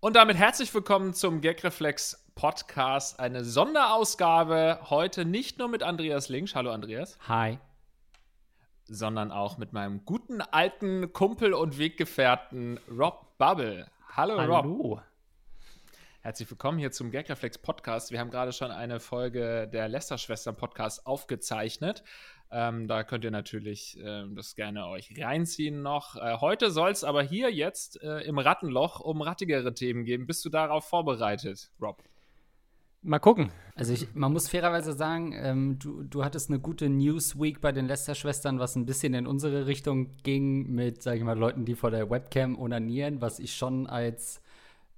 [0.00, 4.80] Und damit herzlich willkommen zum Gagreflex Podcast, eine Sonderausgabe.
[4.90, 6.56] Heute nicht nur mit Andreas Links.
[6.56, 7.16] Hallo Andreas.
[7.28, 7.58] Hi.
[8.86, 13.86] Sondern auch mit meinem guten alten Kumpel und Weggefährten Rob Bubble.
[14.16, 14.60] Hallo, Hallo.
[14.60, 15.02] Rob.
[16.22, 18.10] Herzlich willkommen hier zum Gagreflex Podcast.
[18.10, 22.02] Wir haben gerade schon eine Folge der Lester-Schwestern Podcast aufgezeichnet.
[22.50, 26.16] Ähm, da könnt ihr natürlich äh, das gerne euch reinziehen noch.
[26.16, 30.26] Äh, heute soll es aber hier jetzt äh, im Rattenloch um rattigere Themen gehen.
[30.26, 32.02] Bist du darauf vorbereitet, Rob?
[33.02, 33.52] Mal gucken.
[33.74, 37.86] Also ich, man muss fairerweise sagen, ähm, du, du hattest eine gute Newsweek bei den
[37.86, 41.90] Lester-Schwestern, was ein bisschen in unsere Richtung ging mit, sag ich mal, Leuten, die vor
[41.90, 44.40] der Webcam onanieren, was ich schon als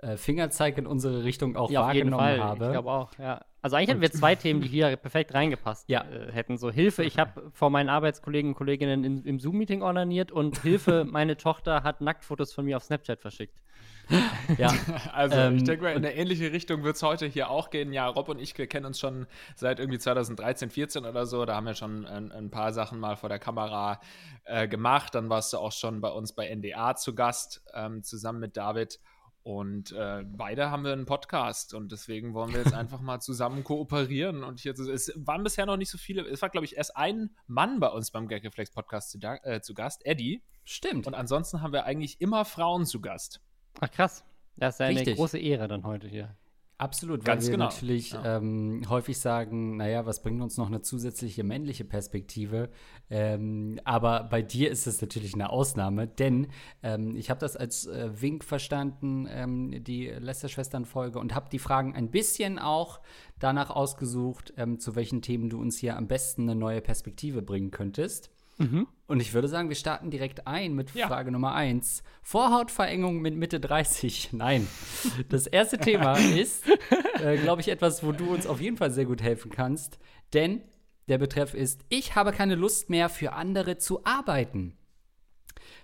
[0.02, 2.48] äh, Fingerzeig in unsere Richtung auch Ja, auf jeden wahrgenommen Fall.
[2.48, 2.64] habe.
[2.66, 3.40] Ich glaube auch, ja.
[3.62, 6.02] Also eigentlich hätten wir zwei Themen, die hier perfekt reingepasst Ja.
[6.04, 6.56] äh, hätten.
[6.56, 11.04] So Hilfe, ich habe vor meinen Arbeitskollegen und Kolleginnen in, im Zoom-Meeting ornaniert und Hilfe,
[11.10, 13.60] meine Tochter hat Nacktfotos von mir auf Snapchat verschickt.
[14.56, 14.72] ja.
[15.12, 17.92] Also, Ähm, ich denke mal, in eine ähnliche Richtung wird es heute hier auch gehen.
[17.92, 19.26] Ja, Rob und ich, wir kennen uns schon
[19.56, 21.44] seit irgendwie 2013, 14 oder so.
[21.44, 24.00] Da haben wir schon ein, ein paar Sachen mal vor der Kamera
[24.44, 25.14] äh, gemacht.
[25.14, 28.98] Dann warst du auch schon bei uns bei NDA zu Gast, ähm, zusammen mit David.
[29.42, 33.64] Und äh, beide haben wir einen Podcast und deswegen wollen wir jetzt einfach mal zusammen
[33.64, 34.44] kooperieren.
[34.44, 37.30] Und hier, es waren bisher noch nicht so viele, es war, glaube ich, erst ein
[37.46, 40.42] Mann bei uns beim Gagreflex Podcast zu, äh, zu Gast, Eddie.
[40.64, 41.06] Stimmt.
[41.06, 43.40] Und ansonsten haben wir eigentlich immer Frauen zu Gast.
[43.80, 44.24] Ach krass.
[44.56, 46.36] Das ist ja eine große Ehre dann heute hier.
[46.80, 47.66] Absolut, weil Ganz wir genau.
[47.66, 48.38] natürlich Ja.
[48.38, 52.70] ähm, häufig sagen, naja, was bringt uns noch eine zusätzliche männliche Perspektive?
[53.10, 56.46] Ähm, aber bei dir ist es natürlich eine Ausnahme, denn
[56.82, 61.94] ähm, ich habe das als äh, Wink verstanden, ähm, die Lester-Schwestern-Folge, und habe die Fragen
[61.94, 63.00] ein bisschen auch
[63.38, 67.70] danach ausgesucht, ähm, zu welchen Themen du uns hier am besten eine neue Perspektive bringen
[67.70, 68.30] könntest.
[69.06, 71.08] Und ich würde sagen, wir starten direkt ein mit Ja.
[71.08, 72.02] Frage Nummer 1.
[72.22, 74.30] Vorhautverengung mit Mitte 30.
[74.32, 74.68] Nein.
[75.28, 76.64] Das erste Thema ist,
[77.22, 79.98] äh, glaube ich, etwas, wo du uns auf jeden Fall sehr gut helfen kannst.
[80.34, 80.62] Denn
[81.08, 84.76] der Betreff ist, ich habe keine Lust mehr für andere zu arbeiten.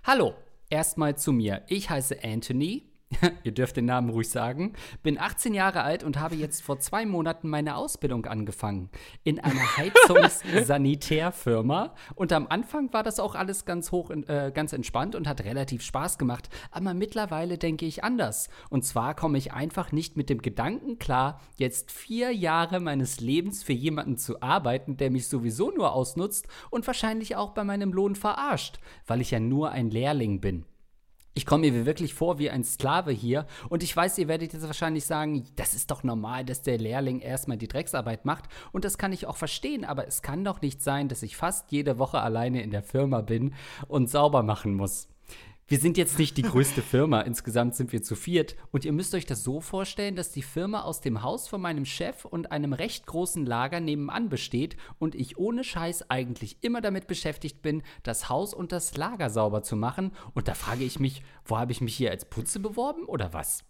[0.04, 0.34] Hallo,
[0.70, 1.62] erstmal zu mir.
[1.69, 2.92] Ich heiße Anthony.
[3.44, 4.72] Ihr dürft den Namen ruhig sagen.
[5.02, 8.90] Bin 18 Jahre alt und habe jetzt vor zwei Monaten meine Ausbildung angefangen.
[9.22, 11.94] In einer Heizungssanitärfirma.
[12.14, 15.82] Und am Anfang war das auch alles ganz hoch, äh, ganz entspannt und hat relativ
[15.82, 16.48] Spaß gemacht.
[16.70, 18.48] Aber mittlerweile denke ich anders.
[18.70, 23.62] Und zwar komme ich einfach nicht mit dem Gedanken klar, jetzt vier Jahre meines Lebens
[23.62, 28.16] für jemanden zu arbeiten, der mich sowieso nur ausnutzt und wahrscheinlich auch bei meinem Lohn
[28.16, 30.64] verarscht, weil ich ja nur ein Lehrling bin.
[31.38, 34.66] Ich komme mir wirklich vor wie ein Sklave hier und ich weiß, ihr werdet jetzt
[34.66, 38.97] wahrscheinlich sagen, das ist doch normal, dass der Lehrling erstmal die Drecksarbeit macht und das
[38.97, 42.22] kann ich auch verstehen, aber es kann doch nicht sein, dass ich fast jede Woche
[42.22, 43.52] alleine in der Firma bin
[43.86, 45.08] und sauber machen muss.
[45.69, 48.54] Wir sind jetzt nicht die größte Firma, insgesamt sind wir zu viert.
[48.71, 51.84] Und ihr müsst euch das so vorstellen, dass die Firma aus dem Haus von meinem
[51.84, 57.09] Chef und einem recht großen Lager nebenan besteht und ich ohne Scheiß eigentlich immer damit
[57.09, 60.12] beschäftigt bin, das Haus und das Lager sauber zu machen.
[60.34, 63.65] Und da frage ich mich, wo habe ich mich hier als Putze beworben oder was?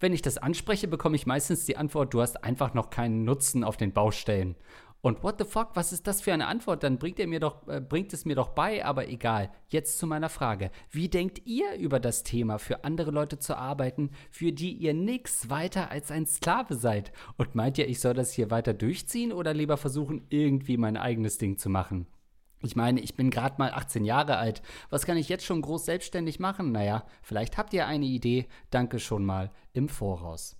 [0.00, 3.62] Wenn ich das anspreche, bekomme ich meistens die Antwort, du hast einfach noch keinen Nutzen
[3.62, 4.56] auf den Baustellen.
[5.06, 6.82] Und what the fuck, was ist das für eine Antwort?
[6.82, 9.52] Dann bringt, er mir doch, äh, bringt es mir doch bei, aber egal.
[9.68, 10.72] Jetzt zu meiner Frage.
[10.90, 15.48] Wie denkt ihr über das Thema, für andere Leute zu arbeiten, für die ihr nichts
[15.48, 17.12] weiter als ein Sklave seid?
[17.36, 21.38] Und meint ihr, ich soll das hier weiter durchziehen oder lieber versuchen, irgendwie mein eigenes
[21.38, 22.08] Ding zu machen?
[22.62, 24.60] Ich meine, ich bin gerade mal 18 Jahre alt.
[24.90, 26.72] Was kann ich jetzt schon groß selbstständig machen?
[26.72, 28.48] Naja, vielleicht habt ihr eine Idee.
[28.70, 30.56] Danke schon mal im Voraus.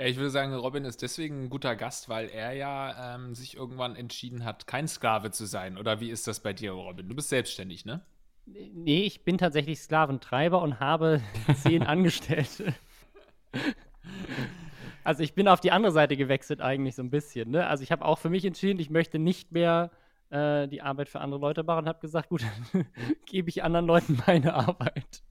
[0.00, 3.54] Ja, ich würde sagen, Robin ist deswegen ein guter Gast, weil er ja ähm, sich
[3.54, 5.76] irgendwann entschieden hat, kein Sklave zu sein.
[5.76, 7.06] Oder wie ist das bei dir, Robin?
[7.06, 8.00] Du bist selbstständig, ne?
[8.46, 11.20] Nee, ich bin tatsächlich Sklaventreiber und habe
[11.54, 12.72] zehn Angestellte.
[15.04, 17.50] Also ich bin auf die andere Seite gewechselt eigentlich so ein bisschen.
[17.50, 17.66] Ne?
[17.66, 19.90] Also ich habe auch für mich entschieden, ich möchte nicht mehr
[20.30, 22.42] äh, die Arbeit für andere Leute machen und habe gesagt, gut,
[23.26, 25.22] gebe ich anderen Leuten meine Arbeit.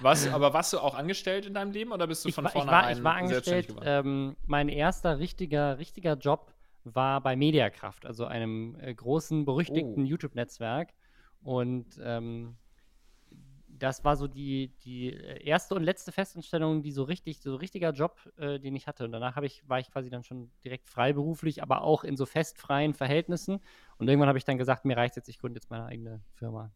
[0.00, 2.50] Was, aber warst du auch angestellt in deinem Leben oder bist du Ich von war,
[2.50, 3.74] ich, war, vornherein ich war angestellt.
[3.82, 6.52] Ähm, mein erster richtiger, richtiger Job
[6.84, 10.06] war bei Mediakraft, also einem äh, großen, berüchtigten Oh.
[10.06, 10.92] YouTube-Netzwerk.
[11.42, 12.56] Und ähm,
[13.66, 18.18] das war so die, die erste und letzte Festanstellung, die so richtig, so richtiger Job,
[18.36, 19.04] äh, den ich hatte.
[19.04, 22.26] Und danach habe ich, war ich quasi dann schon direkt freiberuflich, aber auch in so
[22.26, 23.60] festfreien Verhältnissen.
[23.98, 26.70] Und irgendwann habe ich dann gesagt, mir reicht jetzt, ich gründe jetzt meine eigene Firma.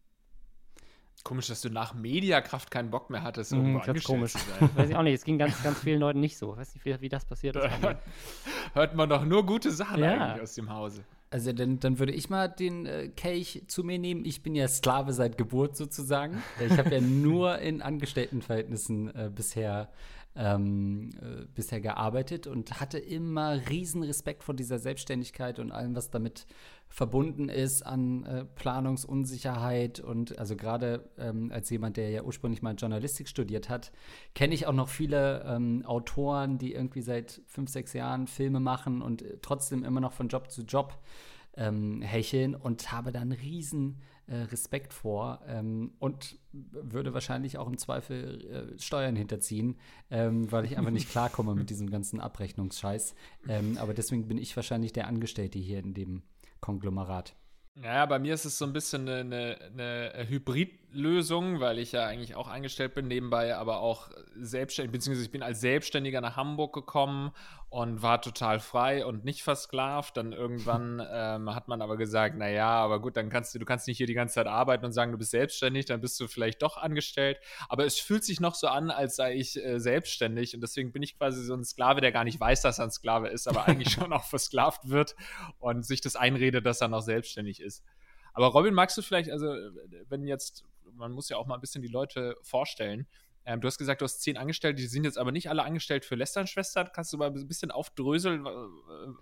[1.23, 4.31] Komisch, dass du nach Mediakraft keinen Bock mehr hattest, Mhm, irgendwo ganz angestellt komisch.
[4.33, 4.69] zu sein.
[4.75, 6.55] Weiß ich auch nicht, es ging ganz, ganz vielen Leuten nicht so.
[6.55, 7.65] Weiß nicht, wie, wie das passiert ist.
[8.73, 10.11] Hört man doch nur gute Sachen Ja.
[10.13, 11.03] eigentlich aus dem Hause.
[11.31, 14.25] Also dann, dann würde ich mal den äh, Kelch zu mir nehmen.
[14.25, 16.41] Ich bin ja Sklave seit Geburt sozusagen.
[16.65, 19.89] Ich habe ja nur in Angestelltenverhältnissen äh, bisher
[20.35, 26.11] ähm, äh, bisher gearbeitet und hatte immer riesen Respekt vor dieser Selbstständigkeit und allem, was
[26.11, 26.45] damit
[26.89, 32.75] verbunden ist an äh, Planungsunsicherheit und also gerade ähm, als jemand, der ja ursprünglich mal
[32.75, 33.91] Journalistik studiert hat,
[34.33, 39.01] kenne ich auch noch viele ähm, Autoren, die irgendwie seit fünf, sechs Jahren Filme machen
[39.01, 40.97] und äh, trotzdem immer noch von Job zu Job
[41.55, 47.67] ähm, hecheln und habe da einen riesen äh, Respekt vor ähm, und würde wahrscheinlich auch
[47.67, 49.77] im Zweifel äh, Steuern hinterziehen,
[50.09, 53.15] ähm, weil ich einfach nicht klarkomme mit diesem ganzen Abrechnungsscheiß.
[53.47, 56.23] Ähm, aber deswegen bin ich wahrscheinlich der Angestellte hier in dem
[56.61, 57.35] Konglomerat.
[57.81, 62.05] Ja, bei mir ist es so ein bisschen eine, eine, eine Hybridlösung, weil ich ja
[62.05, 66.73] eigentlich auch eingestellt bin, nebenbei aber auch selbstständig, beziehungsweise ich bin als Selbstständiger nach Hamburg
[66.73, 67.31] gekommen
[67.69, 70.17] und war total frei und nicht versklavt.
[70.17, 73.87] Dann irgendwann ähm, hat man aber gesagt, naja, aber gut, dann kannst du, du kannst
[73.87, 76.63] nicht hier die ganze Zeit arbeiten und sagen, du bist selbstständig, dann bist du vielleicht
[76.63, 77.39] doch angestellt.
[77.67, 81.03] Aber es fühlt sich noch so an, als sei ich äh, selbstständig und deswegen bin
[81.03, 83.67] ich quasi so ein Sklave, der gar nicht weiß, dass er ein Sklave ist, aber
[83.67, 85.15] eigentlich schon auch versklavt wird
[85.59, 87.83] und sich das einredet, dass er noch selbstständig ist.
[88.33, 89.53] Aber Robin, magst du vielleicht, also
[90.07, 90.63] wenn jetzt,
[90.93, 93.07] man muss ja auch mal ein bisschen die Leute vorstellen,
[93.49, 96.05] ähm, du hast gesagt, du hast zehn Angestellte, die sind jetzt aber nicht alle angestellt
[96.05, 96.91] für Lästernschwestern.
[96.93, 98.45] Kannst du mal ein bisschen aufdröseln?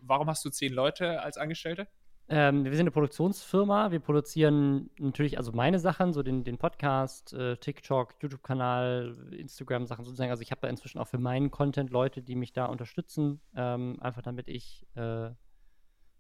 [0.02, 1.88] Warum hast du zehn Leute als Angestellte?
[2.28, 3.92] Ähm, wir sind eine Produktionsfirma.
[3.92, 10.32] Wir produzieren natürlich also meine Sachen, so den, den Podcast, äh, TikTok, YouTube-Kanal, Instagram-Sachen sozusagen.
[10.32, 13.98] Also ich habe da inzwischen auch für meinen Content Leute, die mich da unterstützen, ähm,
[14.02, 15.30] einfach damit ich äh,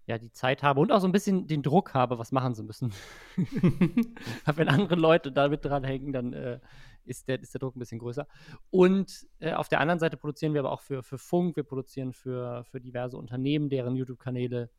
[0.08, 2.64] ja die Zeit habe und auch so ein bisschen den Druck habe, was machen zu
[2.64, 2.94] müssen.
[4.46, 6.60] Wenn andere Leute damit dran hängen, dann äh,
[7.04, 8.26] ist der, ist der Druck ein bisschen größer.
[8.70, 12.14] Und äh, auf der anderen Seite produzieren wir aber auch für, für Funk, wir produzieren
[12.14, 14.70] für, für diverse Unternehmen, deren YouTube-Kanäle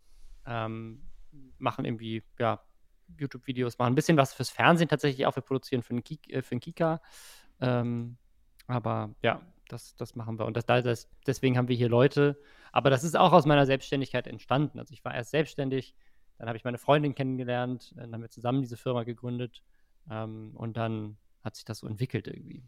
[0.46, 1.02] ähm,
[1.58, 2.62] machen irgendwie, ja,
[3.18, 5.36] YouTube-Videos, machen ein bisschen was fürs Fernsehen tatsächlich auch.
[5.36, 7.02] Wir produzieren für den, Kik äh, für den Kika.
[7.60, 8.16] Ähm,
[8.66, 10.46] aber ja, das, das machen wir.
[10.46, 12.38] Und das, das, deswegen haben wir hier Leute.
[12.72, 14.78] Aber das ist auch aus meiner Selbstständigkeit entstanden.
[14.78, 15.94] Also ich war erst selbstständig,
[16.38, 19.62] dann habe ich meine Freundin kennengelernt, dann haben wir zusammen diese Firma gegründet.
[20.10, 22.64] Ähm, und dann hat sich das so entwickelt irgendwie.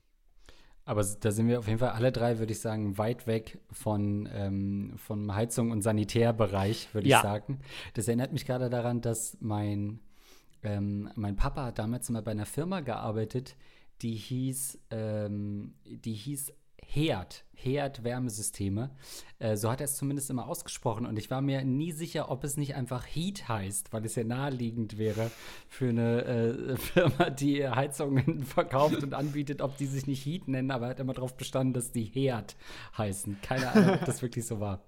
[0.84, 4.28] Aber da sind wir auf jeden Fall alle drei, würde ich sagen, weit weg von
[4.32, 7.18] ähm, vom Heizung- und Sanitärbereich, würde ja.
[7.18, 7.60] ich sagen.
[7.94, 10.00] Das erinnert mich gerade daran, dass mein,
[10.62, 13.56] ähm, mein Papa hat damals mal bei einer Firma gearbeitet,
[14.02, 16.52] die hieß, ähm, die hieß
[16.92, 18.90] Herd, Herd-Wärmesysteme.
[19.38, 21.06] Äh, so hat er es zumindest immer ausgesprochen.
[21.06, 24.24] Und ich war mir nie sicher, ob es nicht einfach Heat heißt, weil es ja
[24.24, 25.30] naheliegend wäre
[25.68, 30.72] für eine äh, Firma, die Heizungen verkauft und anbietet, ob die sich nicht Heat nennen.
[30.72, 32.56] Aber er hat immer darauf bestanden, dass die Herd
[32.98, 33.40] heißen.
[33.40, 34.82] Keine Ahnung, ob das wirklich so war.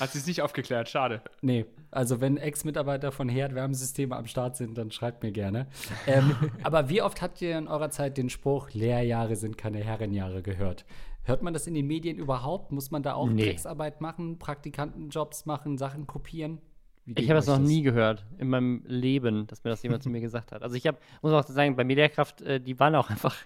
[0.00, 1.22] Hat sich nicht aufgeklärt, schade.
[1.42, 5.66] Nee, also wenn Ex-Mitarbeiter von Herd-Wärmesysteme am Start sind, dann schreibt mir gerne.
[6.06, 10.42] Ähm, aber wie oft habt ihr in eurer Zeit den Spruch, Lehrjahre sind keine Herrenjahre
[10.42, 10.84] gehört?
[11.22, 12.70] Hört man das in den Medien überhaupt?
[12.70, 13.44] Muss man da auch nee.
[13.44, 16.60] Drecksarbeit machen, Praktikantenjobs machen, Sachen kopieren?
[17.06, 17.68] Ich habe das noch das?
[17.68, 20.62] nie gehört in meinem Leben, dass mir das jemand zu mir gesagt hat.
[20.62, 23.36] Also ich habe, muss auch sagen, bei Mediakraft, äh, die waren auch einfach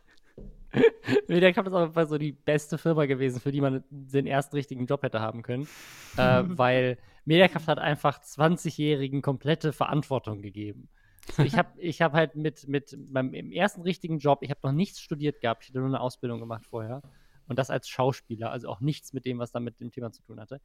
[1.29, 4.57] Mediakraft ist auf jeden Fall so die beste Firma gewesen, für die man den ersten
[4.57, 5.69] richtigen Job hätte haben können.
[6.17, 10.89] äh, weil Mediakraft hat einfach 20-Jährigen komplette Verantwortung gegeben.
[11.33, 14.73] So, ich habe ich hab halt mit, mit meinem ersten richtigen Job, ich habe noch
[14.73, 17.03] nichts studiert gehabt, ich hatte nur eine Ausbildung gemacht vorher.
[17.47, 20.23] Und das als Schauspieler, also auch nichts mit dem, was da mit dem Thema zu
[20.23, 20.61] tun hatte.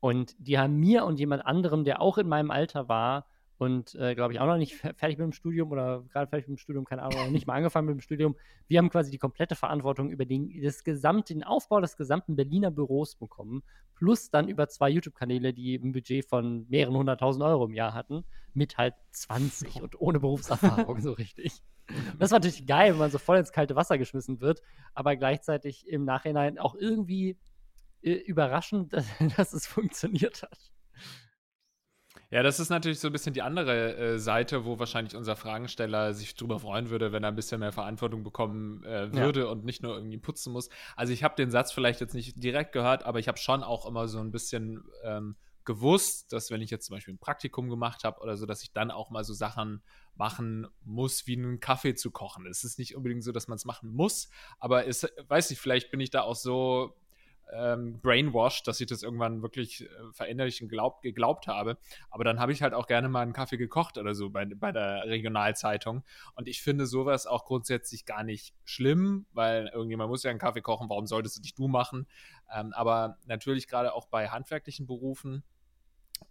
[0.00, 3.26] Und die haben mir und jemand anderem, der auch in meinem Alter war,
[3.58, 6.58] und äh, glaube ich auch noch nicht fertig mit dem Studium oder gerade fertig mit
[6.58, 8.36] dem Studium, keine Ahnung, noch nicht mal angefangen mit dem Studium.
[8.68, 12.70] Wir haben quasi die komplette Verantwortung über den, das gesamte, den Aufbau des gesamten Berliner
[12.70, 13.62] Büros bekommen,
[13.96, 18.24] plus dann über zwei YouTube-Kanäle, die ein Budget von mehreren hunderttausend Euro im Jahr hatten,
[18.54, 21.62] mit halt 20 und ohne Berufserfahrung so richtig.
[22.18, 24.60] Das war natürlich geil, wenn man so voll ins kalte Wasser geschmissen wird,
[24.92, 27.38] aber gleichzeitig im Nachhinein auch irgendwie
[28.02, 29.06] äh, überraschend, dass,
[29.38, 30.70] dass es funktioniert hat.
[32.30, 36.12] Ja, das ist natürlich so ein bisschen die andere äh, Seite, wo wahrscheinlich unser Fragensteller
[36.12, 39.46] sich drüber freuen würde, wenn er ein bisschen mehr Verantwortung bekommen äh, würde ja.
[39.46, 40.68] und nicht nur irgendwie putzen muss.
[40.94, 43.86] Also ich habe den Satz vielleicht jetzt nicht direkt gehört, aber ich habe schon auch
[43.86, 48.04] immer so ein bisschen ähm, gewusst, dass wenn ich jetzt zum Beispiel ein Praktikum gemacht
[48.04, 49.82] habe oder so, dass ich dann auch mal so Sachen
[50.14, 52.46] machen muss, wie einen Kaffee zu kochen.
[52.46, 55.90] Es ist nicht unbedingt so, dass man es machen muss, aber es, weiß ich, vielleicht
[55.90, 56.94] bin ich da auch so
[57.52, 61.78] ähm, brainwashed, dass ich das irgendwann wirklich äh, verinnerlicht und glaub, geglaubt habe.
[62.10, 64.72] Aber dann habe ich halt auch gerne mal einen Kaffee gekocht oder so bei, bei
[64.72, 66.04] der Regionalzeitung.
[66.34, 70.62] Und ich finde sowas auch grundsätzlich gar nicht schlimm, weil irgendjemand muss ja einen Kaffee
[70.62, 72.06] kochen, warum solltest du nicht du machen?
[72.54, 75.42] Ähm, aber natürlich gerade auch bei handwerklichen Berufen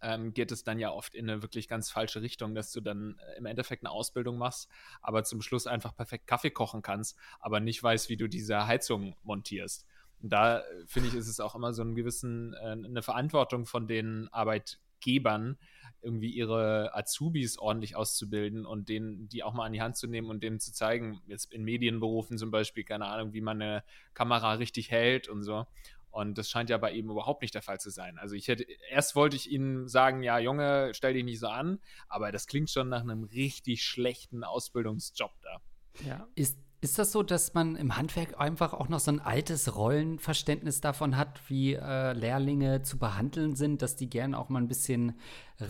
[0.01, 3.17] ähm, geht es dann ja oft in eine wirklich ganz falsche Richtung, dass du dann
[3.19, 4.69] äh, im Endeffekt eine Ausbildung machst,
[5.01, 9.15] aber zum Schluss einfach perfekt Kaffee kochen kannst, aber nicht weißt, wie du diese Heizung
[9.23, 9.85] montierst.
[10.21, 13.65] Und da äh, finde ich, ist es auch immer so einen gewissen, äh, eine Verantwortung
[13.65, 15.57] von den Arbeitgebern,
[16.01, 20.29] irgendwie ihre Azubis ordentlich auszubilden und denen die auch mal an die Hand zu nehmen
[20.29, 23.83] und denen zu zeigen, jetzt in Medienberufen zum Beispiel, keine Ahnung, wie man eine
[24.13, 25.65] Kamera richtig hält und so.
[26.09, 28.17] Und das scheint ja bei ihm überhaupt nicht der Fall zu sein.
[28.17, 31.79] Also ich hätte, erst wollte ich ihm sagen, ja, Junge, stell dich nicht so an,
[32.07, 35.61] aber das klingt schon nach einem richtig schlechten Ausbildungsjob da.
[36.05, 36.27] Ja.
[36.33, 40.79] Ist, ist das so, dass man im Handwerk einfach auch noch so ein altes Rollenverständnis
[40.79, 45.13] davon hat, wie äh, Lehrlinge zu behandeln sind, dass die gerne auch mal ein bisschen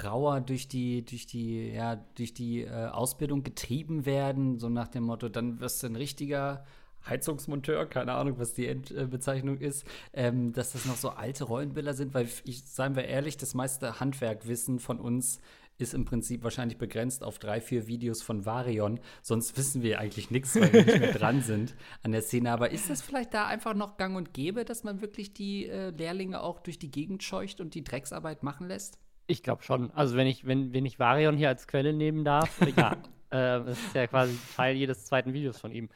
[0.04, 5.04] rauer durch die, durch die, ja, durch die äh, Ausbildung getrieben werden, so nach dem
[5.04, 6.66] Motto, dann wirst du ein richtiger
[7.08, 12.14] Heizungsmonteur, keine Ahnung, was die Endbezeichnung ist, ähm, dass das noch so alte Rollenbilder sind,
[12.14, 15.40] weil ich, seien wir ehrlich, das meiste Handwerkwissen von uns
[15.78, 19.00] ist im Prinzip wahrscheinlich begrenzt auf drei, vier Videos von Varion.
[19.22, 22.52] Sonst wissen wir eigentlich nichts, weil wir nicht mehr dran sind an der Szene.
[22.52, 25.92] Aber ist das vielleicht da einfach noch gang und gäbe, dass man wirklich die äh,
[25.92, 29.00] Lehrlinge auch durch die Gegend scheucht und die Drecksarbeit machen lässt?
[29.28, 29.92] Ich glaube schon.
[29.92, 32.94] Also wenn ich, wenn, wenn ich Varion hier als Quelle nehmen darf, ja,
[33.30, 35.90] äh, das ist ja quasi Teil jedes zweiten Videos von ihm.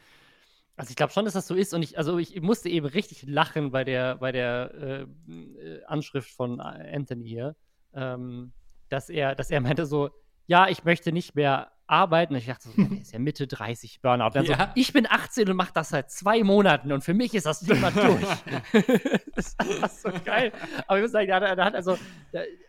[0.76, 3.24] Also ich glaube schon, dass das so ist und ich, also ich musste eben richtig
[3.26, 7.56] lachen bei der, bei der äh, äh Anschrift von Anthony hier,
[7.94, 8.52] ähm,
[8.92, 10.10] dass er, dass er meinte so,
[10.46, 12.34] ja, ich möchte nicht mehr arbeiten.
[12.34, 14.30] Und ich dachte so, der ist ja Mitte 30 Burnout.
[14.30, 14.56] Dann ja.
[14.56, 17.60] so, ich bin 18 und mache das seit zwei Monaten und für mich ist das
[17.60, 18.26] Thema durch.
[19.34, 20.52] das ist so geil.
[20.86, 21.98] Aber ich muss sagen, hat, der hat also,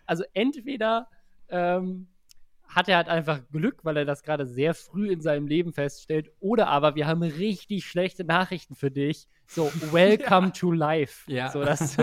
[0.06, 1.08] also entweder
[1.50, 2.08] ähm,
[2.68, 6.32] hat er halt einfach Glück, weil er das gerade sehr früh in seinem Leben feststellt.
[6.39, 9.27] Oder aber wir haben richtig schlechte Nachrichten für dich.
[9.48, 10.53] So, welcome ja.
[10.53, 11.32] to life.
[11.32, 11.51] Ja.
[11.51, 11.98] So, das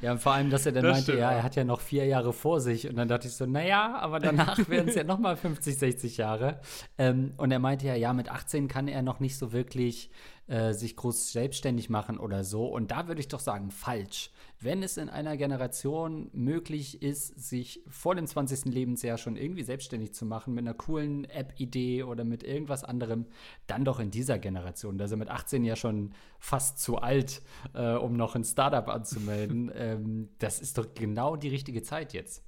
[0.00, 2.06] ja, und vor allem, dass er dann das meinte, ja, er hat ja noch vier
[2.06, 2.88] Jahre vor sich.
[2.88, 6.16] Und dann dachte ich so, naja, aber danach werden es ja noch mal 50, 60
[6.16, 6.60] Jahre.
[6.98, 10.10] Ähm, und er meinte ja, ja, mit 18 kann er noch nicht so wirklich
[10.48, 12.66] äh, sich groß selbstständig machen oder so.
[12.66, 14.30] Und da würde ich doch sagen, falsch
[14.62, 18.66] wenn es in einer Generation möglich ist, sich vor dem 20.
[18.66, 23.26] Lebensjahr schon irgendwie selbstständig zu machen mit einer coolen App-Idee oder mit irgendwas anderem,
[23.66, 24.98] dann doch in dieser Generation.
[24.98, 27.42] Da sind mit 18 ja schon fast zu alt,
[27.74, 29.70] äh, um noch ein Startup anzumelden.
[29.74, 32.44] ähm, das ist doch genau die richtige Zeit jetzt.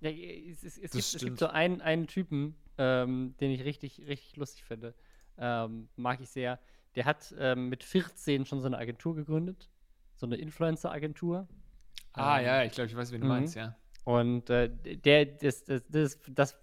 [0.00, 4.06] Ja, es, es, es, gibt, es gibt, so einen, einen Typen, ähm, den ich richtig,
[4.06, 4.94] richtig lustig finde.
[5.38, 6.60] Ähm, mag ich sehr.
[6.94, 9.70] Der hat ähm, mit 14 schon so eine Agentur gegründet
[10.24, 11.46] so eine Influencer-Agentur.
[12.14, 13.60] Ah, ähm, ja, ich glaube, ich weiß, wen du meinst, mhm.
[13.60, 13.76] ja.
[14.04, 16.56] Und äh, der, das, das, das, das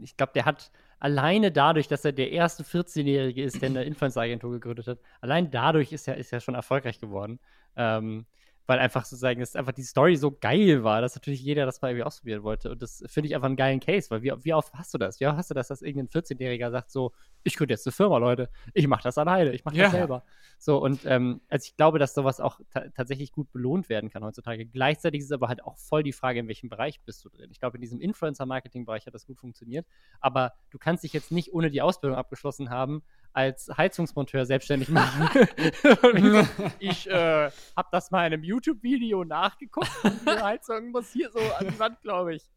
[0.00, 4.52] ich glaube, der hat alleine dadurch, dass er der erste 14-Jährige ist, der eine Influencer-Agentur
[4.52, 7.38] gegründet hat, allein dadurch ist er, ist er schon erfolgreich geworden.
[7.76, 8.26] Ähm,
[8.68, 11.88] weil einfach sozusagen dass einfach die Story so geil war, dass natürlich jeder das mal
[11.88, 12.70] irgendwie ausprobieren wollte.
[12.70, 15.18] Und das finde ich einfach einen geilen Case, weil wie, wie oft hast du das?
[15.20, 17.12] Wie oft hast du das, dass irgendein 14-Jähriger sagt so,
[17.44, 19.90] ich gründe jetzt eine Firma, Leute, ich mache das alleine, ich mache das ja.
[19.90, 20.22] selber.
[20.58, 22.60] So, und ähm, also ich glaube, dass sowas auch
[22.94, 24.66] tatsächlich gut belohnt werden kann heutzutage.
[24.66, 27.48] Gleichzeitig ist es aber halt auch voll die Frage, in welchem Bereich bist du drin.
[27.50, 29.86] Ich glaube, in diesem Influencer-Marketing-Bereich hat das gut funktioniert,
[30.20, 35.28] aber du kannst dich jetzt nicht ohne die Ausbildung abgeschlossen haben, als Heizungsmonteur selbstständig machen.
[36.78, 39.90] ich äh, habe das mal in einem YouTube-Video nachgeguckt.
[40.04, 42.48] Die Heizung muss hier so an die Wand, glaube ich.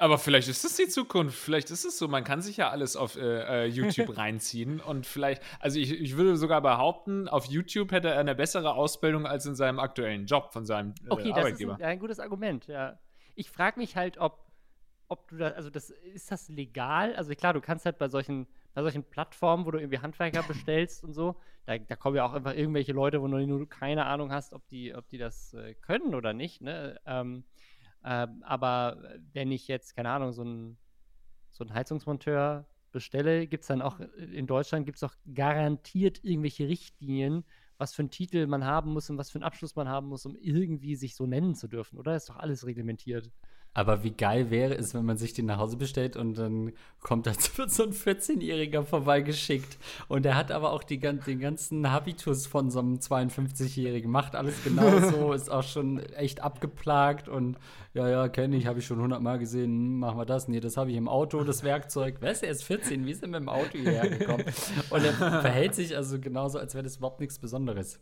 [0.00, 1.36] Aber vielleicht ist es die Zukunft.
[1.36, 2.06] Vielleicht ist es so.
[2.06, 4.80] Man kann sich ja alles auf äh, äh YouTube reinziehen.
[4.80, 9.26] Und vielleicht, also ich, ich würde sogar behaupten, auf YouTube hätte er eine bessere Ausbildung
[9.26, 11.42] als in seinem aktuellen Job von seinem äh, okay, Arbeitgeber.
[11.42, 12.96] Okay, das ist ein, ein, gutes Argument, ja.
[13.34, 14.46] Ich frage mich halt, ob,
[15.08, 17.16] ob du da, also das, ist das legal?
[17.16, 21.02] Also klar, du kannst halt bei solchen bei solchen Plattformen, wo du irgendwie Handwerker bestellst
[21.04, 24.52] und so, da, da, kommen ja auch einfach irgendwelche Leute, wo du keine Ahnung hast,
[24.52, 26.62] ob die, ob die das äh, können oder nicht.
[26.62, 26.98] Ne?
[27.04, 27.44] Ähm,
[28.02, 30.78] äh, aber wenn ich jetzt, keine Ahnung, so einen
[31.50, 37.44] so Heizungsmonteur bestelle, gibt es dann auch in Deutschland gibt es auch garantiert irgendwelche Richtlinien,
[37.76, 40.26] was für einen Titel man haben muss und was für einen Abschluss man haben muss,
[40.26, 42.16] um irgendwie sich so nennen zu dürfen, oder?
[42.16, 43.30] Ist doch alles reglementiert.
[43.74, 47.26] Aber wie geil wäre es, wenn man sich den nach Hause bestellt und dann kommt
[47.26, 47.32] da
[47.68, 49.78] so ein 14-Jähriger vorbeigeschickt.
[50.08, 54.10] Und der hat aber auch die, den ganzen Habitus von so einem 52-Jährigen.
[54.10, 57.56] Macht alles genauso, ist auch schon echt abgeplagt und
[57.94, 59.70] ja, ja, kenne ich, habe ich schon hundertmal gesehen.
[59.70, 60.48] Hm, machen wir das?
[60.48, 62.20] Nee, das habe ich im Auto, das Werkzeug.
[62.20, 64.44] Weißt du, er ist 14, wie ist er mit dem Auto hierher gekommen?
[64.90, 68.00] Und er verhält sich also genauso, als wäre das überhaupt nichts Besonderes.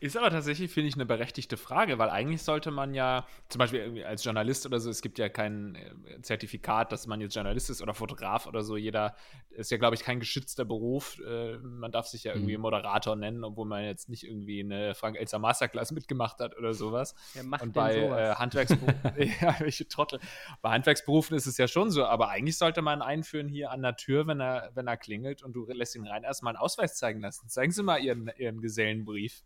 [0.00, 4.04] Ist aber tatsächlich, finde ich, eine berechtigte Frage, weil eigentlich sollte man ja, zum Beispiel
[4.04, 7.82] als Journalist oder so, es gibt ja kein äh, Zertifikat, dass man jetzt Journalist ist
[7.82, 8.76] oder Fotograf oder so.
[8.76, 9.16] Jeder
[9.50, 11.20] ist ja, glaube ich, kein geschützter Beruf.
[11.26, 12.62] Äh, man darf sich ja irgendwie mhm.
[12.62, 17.16] Moderator nennen, obwohl man jetzt nicht irgendwie eine Frank-Elster Masterclass mitgemacht hat oder sowas.
[17.34, 19.00] Wer macht Und bei äh, Handwerksberufen,
[19.40, 20.20] ja, welche Trottel.
[20.62, 23.96] Bei Handwerksberufen ist es ja schon so, aber eigentlich sollte man einführen hier an der
[23.96, 27.20] Tür, wenn er, wenn er klingelt und du lässt ihn rein, erstmal einen Ausweis zeigen
[27.20, 27.48] lassen.
[27.48, 29.42] Zeigen Sie mal Ihren, Ihren Gesellenbrief.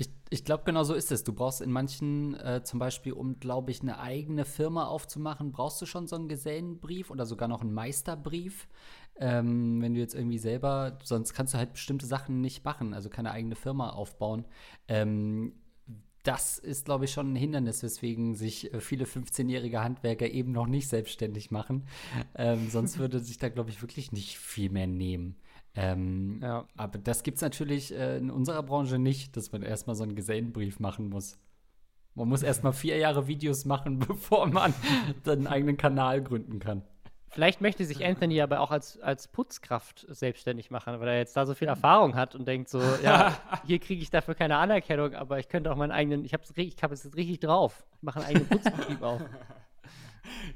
[0.00, 1.24] Ich, ich glaube, genau so ist es.
[1.24, 5.82] Du brauchst in manchen, äh, zum Beispiel, um, glaube ich, eine eigene Firma aufzumachen, brauchst
[5.82, 8.66] du schon so einen Gesellenbrief oder sogar noch einen Meisterbrief.
[9.16, 13.10] Ähm, wenn du jetzt irgendwie selber, sonst kannst du halt bestimmte Sachen nicht machen, also
[13.10, 14.46] keine eigene Firma aufbauen.
[14.88, 15.52] Ähm,
[16.22, 20.66] das ist, glaube ich, schon ein Hindernis, weswegen sich äh, viele 15-jährige Handwerker eben noch
[20.66, 21.86] nicht selbstständig machen.
[22.34, 25.36] Ähm, sonst würde sich da, glaube ich, wirklich nicht viel mehr nehmen.
[25.74, 26.66] Ähm, ja.
[26.76, 30.16] Aber das gibt es natürlich äh, in unserer Branche nicht, dass man erstmal so einen
[30.16, 31.38] Gesellenbrief machen muss.
[32.14, 34.74] Man muss erstmal vier Jahre Videos machen, bevor man
[35.24, 36.82] seinen eigenen Kanal gründen kann.
[37.32, 41.46] Vielleicht möchte sich Anthony aber auch als, als Putzkraft selbstständig machen, weil er jetzt da
[41.46, 45.38] so viel Erfahrung hat und denkt so, ja, hier kriege ich dafür keine Anerkennung, aber
[45.38, 47.86] ich könnte auch meinen eigenen, ich habe es ich hab jetzt richtig drauf.
[47.98, 49.22] Ich mache einen eigenen Putzbetrieb auf.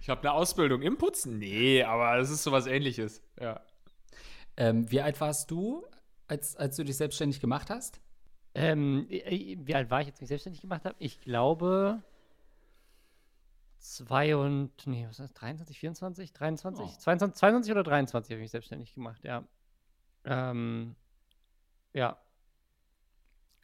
[0.01, 1.39] Ich habe eine Ausbildung im Putzen?
[1.39, 3.61] Nee, aber es ist sowas ähnliches, ja.
[4.57, 5.85] Ähm, wie alt warst du,
[6.27, 8.01] als, als du dich selbstständig gemacht hast?
[8.55, 10.95] Ähm, wie alt war ich, als ich mich selbstständig gemacht habe?
[10.99, 12.03] Ich glaube
[13.79, 16.85] zwei und, nee, was ist das, 23, 24, 23?
[16.85, 16.99] Oh.
[16.99, 19.45] 22, 22 oder 23 habe ich mich selbstständig gemacht, ja.
[20.25, 20.95] Ähm,
[21.93, 22.17] ja,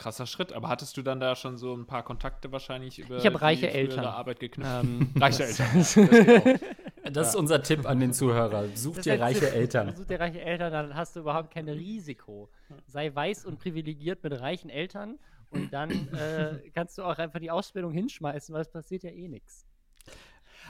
[0.01, 0.53] krasser Schritt.
[0.53, 3.71] Aber hattest du dann da schon so ein paar Kontakte wahrscheinlich über ich habe reiche
[3.71, 4.05] Eltern.
[4.05, 4.83] Arbeit geknüpft?
[4.83, 5.85] Ähm, reiche Eltern.
[7.13, 8.65] Das, ist unser Tipp an den Zuhörer.
[8.75, 9.53] Such das dir reiche Tipp.
[9.55, 9.95] Eltern.
[9.97, 12.49] Such dir reiche Eltern, dann hast du überhaupt kein Risiko.
[12.87, 15.19] Sei weiß und privilegiert mit reichen Eltern
[15.51, 19.29] und dann äh, kannst du auch einfach die Ausbildung hinschmeißen, weil es passiert ja eh
[19.29, 19.67] nichts.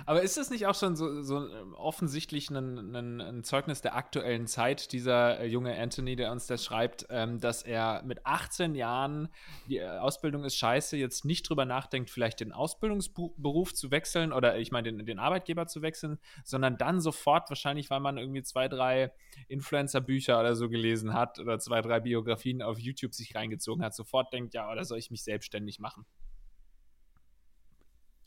[0.06, 3.96] Aber ist das nicht auch schon so, so ähm, offensichtlich ein, ein, ein, Zeugnis der
[3.96, 8.74] aktuellen Zeit, dieser äh, junge Anthony, der uns das schreibt, ähm, dass er mit 18
[8.74, 9.28] Jahren,
[9.68, 14.58] die äh, Ausbildung ist scheiße, jetzt nicht drüber nachdenkt, vielleicht den Ausbildungsberuf zu wechseln oder
[14.58, 18.68] ich meine den, den Arbeitgeber zu wechseln, sondern dann sofort, wahrscheinlich weil man irgendwie zwei,
[18.68, 19.12] drei
[19.48, 24.32] Influencer-Bücher oder so gelesen hat oder zwei, drei Biografien auf YouTube sich reingezogen hat, sofort
[24.32, 26.06] denkt, ja, oder soll ich mich selbstständig machen?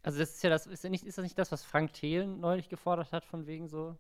[0.04, 2.42] Also das ist ja das, ist, ja nicht, ist das nicht das, was Frank Thelen
[2.42, 3.98] neulich gefordert hat, von wegen so,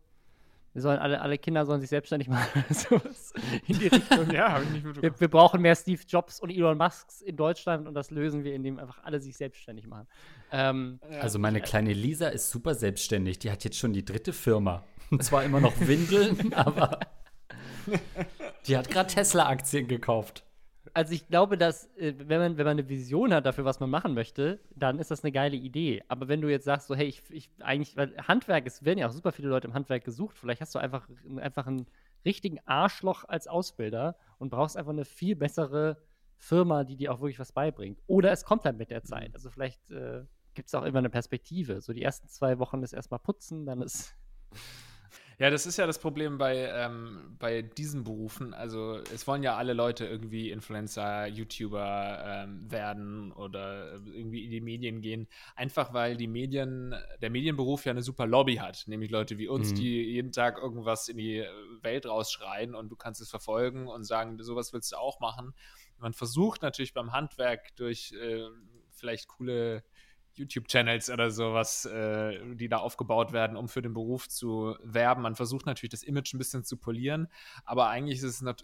[0.73, 2.65] wir sollen alle, alle Kinder sollen sich selbstständig machen.
[2.69, 3.31] Sowas
[3.67, 4.29] in die Richtung.
[4.31, 5.13] ja, habe ich nicht mitbekommen.
[5.13, 8.53] Wir, wir, brauchen mehr Steve Jobs und Elon Musks in Deutschland und das lösen wir,
[8.53, 10.07] indem einfach alle sich selbstständig machen.
[10.51, 13.39] Ähm, also meine kleine Lisa ist super selbstständig.
[13.39, 14.83] Die hat jetzt schon die dritte Firma.
[15.09, 16.99] Und zwar immer noch Windeln, aber
[18.67, 20.43] die hat gerade Tesla-Aktien gekauft
[20.93, 23.89] also ich glaube, dass, äh, wenn man, wenn man eine Vision hat dafür, was man
[23.89, 26.03] machen möchte, dann ist das eine geile Idee.
[26.07, 29.07] Aber wenn du jetzt sagst, so, hey, ich, ich eigentlich, weil Handwerk, es werden ja
[29.07, 31.87] auch super viele Leute im Handwerk gesucht, vielleicht hast du einfach, einfach einen
[32.25, 35.97] richtigen Arschloch als Ausbilder und brauchst einfach eine viel bessere
[36.37, 38.01] Firma, die dir auch wirklich was beibringt.
[38.07, 39.29] Oder es kommt halt mit der Zeit.
[39.29, 39.35] Mhm.
[39.35, 41.81] Also vielleicht äh, gibt es auch immer eine Perspektive.
[41.81, 44.13] So die ersten zwei Wochen ist erstmal putzen, dann ist
[45.43, 48.53] ja, das ist ja das Problem bei, ähm, bei diesen Berufen.
[48.53, 54.61] Also es wollen ja alle Leute irgendwie Influencer, YouTuber ähm, werden oder irgendwie in die
[54.61, 55.27] Medien gehen.
[55.57, 58.85] Einfach weil die Medien, der Medienberuf ja eine super Lobby hat.
[58.87, 59.75] Nämlich Leute wie uns, mhm.
[59.75, 61.43] die jeden Tag irgendwas in die
[61.81, 65.53] Welt rausschreien und du kannst es verfolgen und sagen, sowas willst du auch machen.
[65.97, 68.47] Man versucht natürlich beim Handwerk durch äh,
[68.91, 69.83] vielleicht coole
[70.35, 75.21] YouTube-Channels oder sowas, äh, die da aufgebaut werden, um für den Beruf zu werben.
[75.21, 77.27] Man versucht natürlich das Image ein bisschen zu polieren,
[77.65, 78.55] aber eigentlich ist es noch,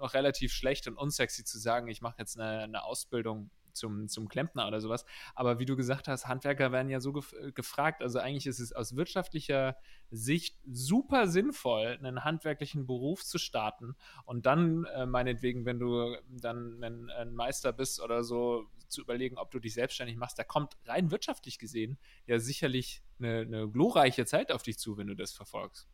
[0.00, 4.66] relativ schlecht und unsexy zu sagen, ich mache jetzt eine, eine Ausbildung zum, zum Klempner
[4.66, 5.04] oder sowas.
[5.34, 8.02] Aber wie du gesagt hast, Handwerker werden ja so gef gefragt.
[8.02, 9.76] Also eigentlich ist es aus wirtschaftlicher
[10.10, 16.82] Sicht super sinnvoll, einen handwerklichen Beruf zu starten und dann äh, meinetwegen, wenn du dann
[16.82, 20.38] ein, ein Meister bist oder so, zu überlegen, ob du dich selbstständig machst.
[20.38, 25.06] Da kommt rein wirtschaftlich gesehen ja sicherlich eine, eine glorreiche Zeit auf dich zu, wenn
[25.06, 25.88] du das verfolgst.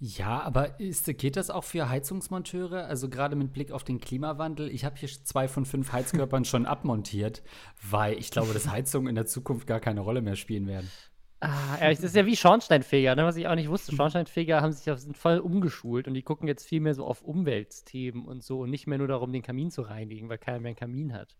[0.00, 2.86] Ja, aber ist, geht das auch für Heizungsmonteure?
[2.86, 4.70] Also gerade mit Blick auf den Klimawandel.
[4.70, 7.42] Ich habe hier zwei von fünf Heizkörpern schon abmontiert,
[7.82, 10.88] weil ich glaube, dass Heizungen in der Zukunft gar keine Rolle mehr spielen werden.
[11.40, 13.94] Ah, ja, das ist ja wie Schornsteinfeger, ne, was ich auch nicht wusste.
[13.94, 17.22] Schornsteinfeger haben sich ja, sind voll umgeschult und die gucken jetzt viel mehr so auf
[17.22, 20.70] Umweltthemen und so und nicht mehr nur darum, den Kamin zu reinigen, weil keiner mehr
[20.70, 21.36] einen Kamin hat.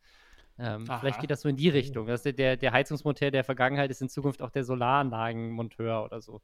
[0.59, 2.07] Ähm, vielleicht geht das so in die Richtung.
[2.07, 6.41] Dass der, der Heizungsmonteur der Vergangenheit ist in Zukunft auch der Solaranlagenmonteur oder so.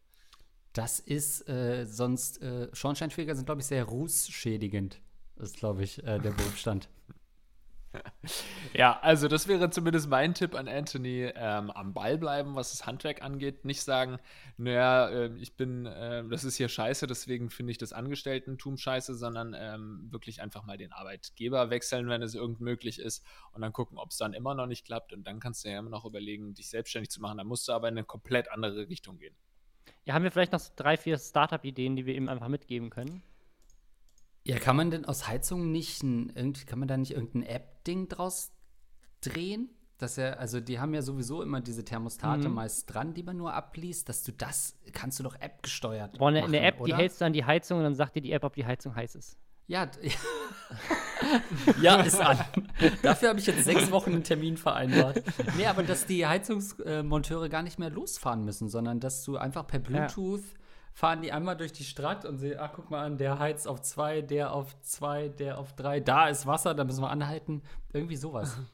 [0.73, 5.01] Das ist äh, sonst, äh, Schornsteinfeger sind, glaube ich, sehr rußschädigend.
[5.37, 6.89] Ist, glaube ich, äh, der Berufsstand.
[8.75, 11.31] ja, also das wäre zumindest mein Tipp an Anthony.
[11.35, 13.65] Ähm, am Ball bleiben, was das Handwerk angeht.
[13.65, 14.19] Nicht sagen,
[14.57, 19.15] naja, äh, ich bin, äh, das ist hier scheiße, deswegen finde ich das Angestellten-Tum scheiße,
[19.15, 23.73] sondern ähm, wirklich einfach mal den Arbeitgeber wechseln, wenn es irgend möglich ist und dann
[23.73, 26.05] gucken, ob es dann immer noch nicht klappt und dann kannst du ja immer noch
[26.05, 27.39] überlegen, dich selbstständig zu machen.
[27.39, 29.35] Da musst du aber in eine komplett andere Richtung gehen.
[30.05, 33.23] Ja, haben wir vielleicht noch drei, vier Startup-Ideen, die wir ihm einfach mitgeben können?
[34.47, 38.09] Ja, kann man denn aus Heizungen nicht ein, irgendwie, kann man da nicht irgendein App-Ding
[38.09, 38.53] draus
[39.23, 39.71] drehen?
[39.97, 42.55] Dass er, also die haben ja sowieso immer diese Thermostate Mhm.
[42.55, 46.19] meist dran, die man nur abliest, dass du das, kannst du doch App gesteuert.
[46.19, 46.97] Boah, eine, machen, eine App, die oder?
[46.97, 49.15] hältst du an die Heizung und dann sagt dir die App, ob die Heizung heiß
[49.15, 49.39] ist.
[49.67, 49.89] Ja,
[51.81, 52.39] ja, ist an.
[53.03, 55.23] Dafür habe ich jetzt sechs Wochen einen Termin vereinbart.
[55.57, 59.79] Nee, aber dass die Heizungsmonteure gar nicht mehr losfahren müssen, sondern dass du einfach per
[59.79, 60.43] Bluetooth
[60.95, 63.83] fahren die einmal durch die Stadt und sehen, ach, guck mal an, der heizt auf
[63.83, 67.63] zwei, der auf zwei, der auf drei, da ist Wasser, da müssen wir anhalten.
[67.93, 68.57] Irgendwie sowas.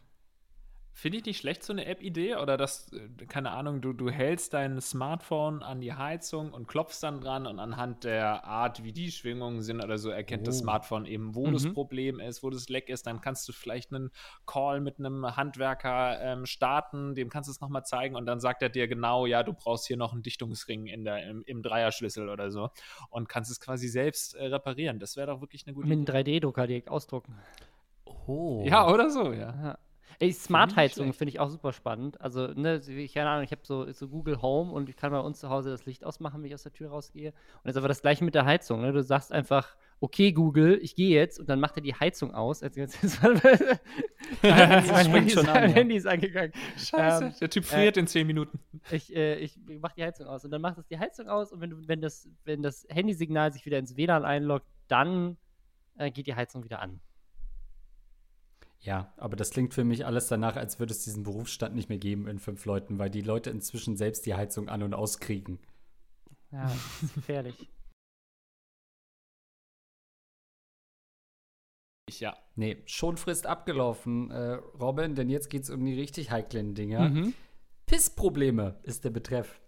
[1.01, 2.37] Finde ich nicht schlecht, so eine App-Idee?
[2.37, 6.99] Oder dass, äh, keine Ahnung, du, du hältst dein Smartphone an die Heizung und klopfst
[7.03, 10.65] dann dran und anhand der Art, wie die Schwingungen sind oder so, erkennt das Oh.
[10.65, 11.73] Smartphone eben, wo das Mhm.
[11.73, 13.07] Problem ist, wo das Leck ist.
[13.07, 14.11] Dann kannst du vielleicht einen
[14.45, 18.61] Call mit einem Handwerker ähm, starten, dem kannst du es nochmal zeigen und dann sagt
[18.61, 22.29] er dir genau, ja, du brauchst hier noch einen Dichtungsring in der, im, im Dreierschlüssel
[22.29, 22.69] oder so
[23.09, 24.99] und kannst es quasi selbst äh, reparieren.
[24.99, 26.37] Das wäre doch wirklich eine gute Mit einem Idee.
[26.41, 27.39] 3D-Drucker direkt ausdrucken.
[28.27, 28.63] Oh.
[28.67, 29.55] Ja, oder so, ja.
[29.63, 29.79] Ja.
[30.21, 32.21] Ey, Smart-Heizung finde ich auch super spannend.
[32.21, 35.19] Also, ne, wie- keine Ahnung, ich habe so, so Google Home und ich kann bei
[35.21, 37.31] uns zu Hause das Licht ausmachen, wenn ich aus der Tür rausgehe.
[37.31, 38.83] Und jetzt aber das gleiche mit der Heizung.
[38.83, 38.93] Ne?
[38.93, 42.61] Du sagst einfach, okay, Google, ich gehe jetzt und dann macht er die Heizung aus.
[42.61, 43.41] Jetzt, jetzt, jetzt, mein
[45.11, 45.71] Handy, schon ist, an.
[45.73, 46.53] Handy ist angegangen.
[46.77, 48.59] Scheiße, Ähm, der Typ friert in zehn Minuten.
[48.91, 51.61] Ich, äh, ich mach die Heizung aus und dann macht es die Heizung aus und
[51.61, 55.37] wenn, du, wenn, das, wenn das Handysignal sich wieder ins WLAN einloggt, dann
[55.97, 57.01] äh, geht die Heizung wieder an.
[58.83, 61.99] Ja, aber das klingt für mich alles danach, als würde es diesen Berufsstand nicht mehr
[61.99, 65.59] geben in fünf Leuten, weil die Leute inzwischen selbst die Heizung an- und auskriegen.
[66.51, 67.69] Ja, das ist gefährlich.
[72.09, 72.37] Ich, ja.
[72.57, 77.09] Nee, Schonfrist abgelaufen, äh, Robin, denn jetzt geht's um die richtig heiklen Dinge.
[77.09, 77.35] Mhm.
[77.87, 79.61] Pissprobleme ist der Betreff.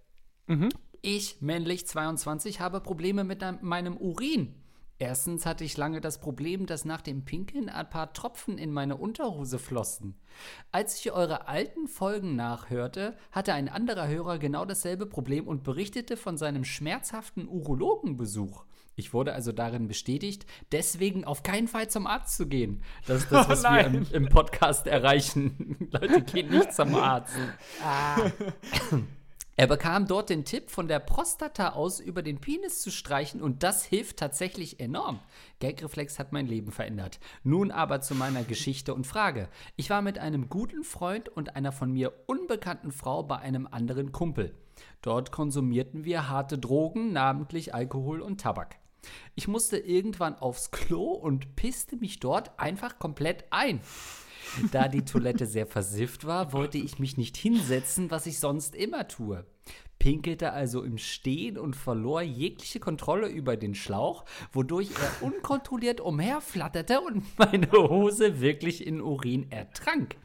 [0.47, 0.71] Mhm.
[1.03, 4.55] Ich, männlich 22, habe Probleme mit einem- meinem Urin.
[4.99, 8.97] Erstens hatte ich lange das Problem, dass nach dem Pinkeln ein paar Tropfen in meine
[8.97, 10.15] Unterhose flossen.
[10.71, 16.17] Als ich eure alten Folgen nachhörte, hatte ein anderer Hörer genau dasselbe Problem und berichtete
[16.17, 18.65] von seinem schmerzhaften Urologenbesuch.
[18.95, 22.83] Ich wurde also darin bestätigt, deswegen auf keinen Fall zum Arzt zu gehen.
[23.07, 23.95] Das ist das, Oh was wir nein.
[23.95, 25.89] im, im Podcast erreichen.
[25.91, 27.35] Leute, geht nicht zum Arzt.
[29.55, 33.63] Er bekam dort den Tipp, von der Prostata aus über den Penis zu streichen und
[33.63, 35.21] das hilft tatsächlich enorm.
[35.61, 37.21] Gagreflex hat mein Leben verändert.
[37.45, 39.51] Nun aber zu meiner Geschichte und Frage.
[39.77, 44.11] Ich war mit einem guten Freund und einer von mir unbekannten Frau bei einem anderen
[44.11, 44.55] Kumpel.
[45.03, 48.77] Dort konsumierten wir harte Drogen, namentlich Alkohol und Tabak.
[49.35, 53.81] Ich musste irgendwann aufs Klo und pisste mich dort einfach komplett ein.
[54.71, 59.09] Da die Toilette sehr versifft war, wollte ich mich nicht hinsetzen, was ich sonst immer
[59.09, 59.45] tue.
[59.99, 67.01] Pinkelte also im Stehen und verlor jegliche Kontrolle über den Schlauch, wodurch er unkontrolliert umherflatterte
[67.01, 70.17] und meine Hose wirklich in Urin ertrank.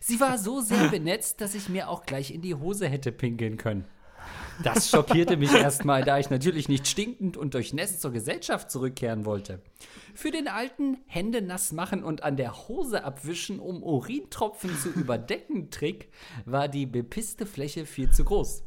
[0.00, 3.56] Sie war so sehr benetzt, dass ich mir auch gleich in die Hose hätte pinkeln
[3.56, 3.84] können.
[4.62, 9.60] Das schockierte mich erstmal, da ich natürlich nicht stinkend und durchnässt zur Gesellschaft zurückkehren wollte.
[10.14, 15.70] Für den alten Hände nass machen und an der Hose abwischen, um Urintropfen zu überdecken
[15.70, 16.08] Trick,
[16.44, 18.62] war die bepisste Fläche viel zu groß.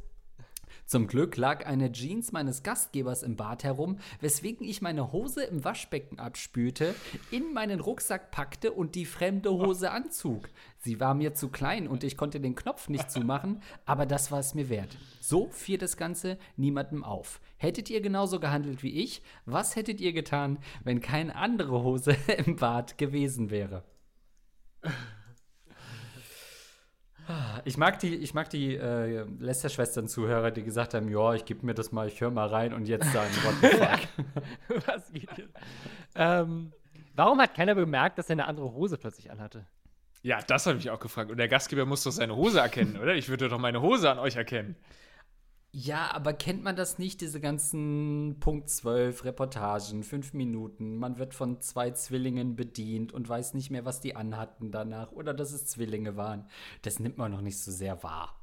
[0.89, 5.63] Zum Glück lag eine Jeans meines Gastgebers im Bad herum, weswegen ich meine Hose im
[5.63, 6.95] Waschbecken abspülte,
[7.29, 10.49] in meinen Rucksack packte und die fremde Hose anzog.
[10.79, 14.39] Sie war mir zu klein und ich konnte den Knopf nicht zumachen, aber das war
[14.39, 14.97] es mir wert.
[15.19, 17.39] So fiel das Ganze niemandem auf.
[17.57, 22.55] Hättet ihr genauso gehandelt wie ich, was hättet ihr getan, wenn keine andere Hose im
[22.55, 23.83] Bad gewesen wäre?
[27.65, 31.73] Ich mag die, ich mag die äh, Lester-Schwestern-Zuhörer, die gesagt haben, ja, ich gebe mir
[31.75, 34.87] das mal, ich höre mal rein und jetzt sagen, what the fuck.
[34.87, 35.49] Was geht hier?
[36.15, 36.71] Ähm,
[37.15, 39.65] warum hat keiner bemerkt, dass er eine andere Hose plötzlich anhatte?
[40.21, 41.31] Ja, das habe ich auch gefragt.
[41.31, 43.15] Und der Gastgeber muss doch seine Hose erkennen, oder?
[43.15, 44.75] Ich würde doch meine Hose an euch erkennen.
[45.71, 51.35] Ja, aber kennt man das nicht, diese ganzen Punkt 12 Reportagen, fünf Minuten, man wird
[51.35, 55.67] von zwei Zwillingen bedient und weiß nicht mehr, was die anhatten danach oder dass es
[55.67, 56.47] Zwillinge waren.
[56.81, 58.35] Das nimmt man noch nicht so sehr wahr.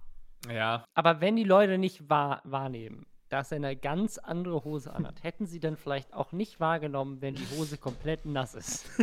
[0.48, 5.24] Ja, Aber wenn die Leute nicht wahr, wahrnehmen, dass er eine ganz andere Hose anhat,
[5.24, 8.86] hätten sie dann vielleicht auch nicht wahrgenommen, wenn die Hose komplett nass ist.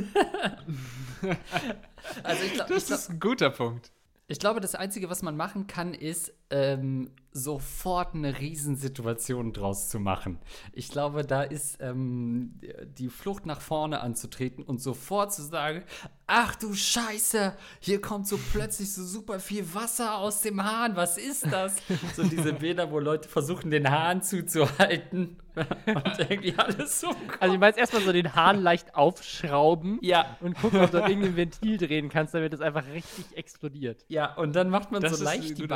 [2.24, 3.92] Also ich, glaub, Das ich, glaub, ist ein guter Punkt.
[4.28, 10.00] ich glaube, das Einzige, was man machen kann, ist ähm, sofort eine Riesensituation draus zu
[10.00, 10.38] machen.
[10.72, 12.60] Ich glaube, da ist ähm,
[12.98, 15.84] die Flucht nach vorne anzutreten und sofort zu sagen,
[16.28, 21.18] ach du Scheiße, hier kommt so plötzlich so super viel Wasser aus dem Hahn, was
[21.18, 21.76] ist das?
[22.16, 27.60] so diese Bilder, wo Leute versuchen, den Hahn zuzuhalten und irgendwie alles so Also, ich
[27.60, 31.78] meine, erstmal so den Hahn leicht aufschrauben Ja, und gucken, ob du dort irgendein Ventil
[31.78, 34.06] drehen kannst, damit es einfach richtig explodiert.
[34.08, 35.68] Ja, und dann macht man Das so leicht die guter-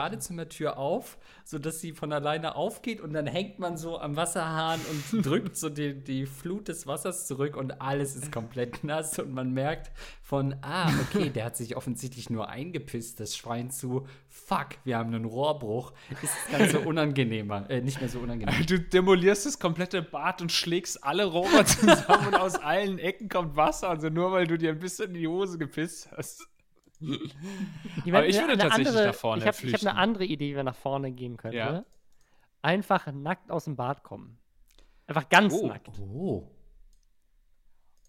[0.68, 4.80] Badezimmertür auf, sodass sie von alleine aufgeht und dann hängt man so am Wasserhahn
[5.14, 9.34] und drückt so die, die Flut des Wassers zurück und alles ist komplett nass und
[9.34, 14.70] man merkt von, ah, okay, der hat sich offensichtlich nur eingepisst, das Schwein zu, fuck,
[14.84, 18.66] wir haben einen Rohrbruch, ist das Ganze unangenehmer, äh, nicht mehr so unangenehm.
[18.66, 23.56] Du demolierst das komplette Bad und schlägst alle Rohre zusammen und aus allen Ecken kommt
[23.56, 26.48] Wasser, also nur weil du dir ein bisschen in die Hose gepisst hast.
[28.06, 29.88] Ich Aber ich eine- würde eine tatsächlich andere, nach vorne Ich habe hab flüchten.
[29.88, 31.58] eine andere Idee, wie man nach vorne gehen könnte.
[31.58, 31.86] Ja.
[32.62, 34.40] Einfach nackt aus dem Bad kommen.
[35.06, 35.68] Einfach ganz Oh.
[35.68, 35.90] nackt.
[36.00, 36.52] Oh.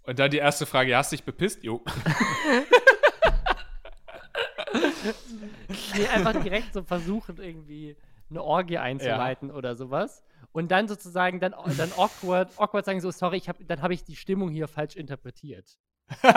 [0.04, 1.62] Und dann die erste Frage, hast du dich bepisst?
[1.64, 1.84] Jo.
[5.96, 7.96] Nee, einfach direkt so versuchen, irgendwie
[8.30, 10.22] eine Orgie einzuleiten oder sowas.
[10.52, 14.04] Und dann sozusagen dann, dann awkward, awkward sagen so, sorry, ich hab, dann habe ich
[14.04, 15.78] die Stimmung hier falsch interpretiert.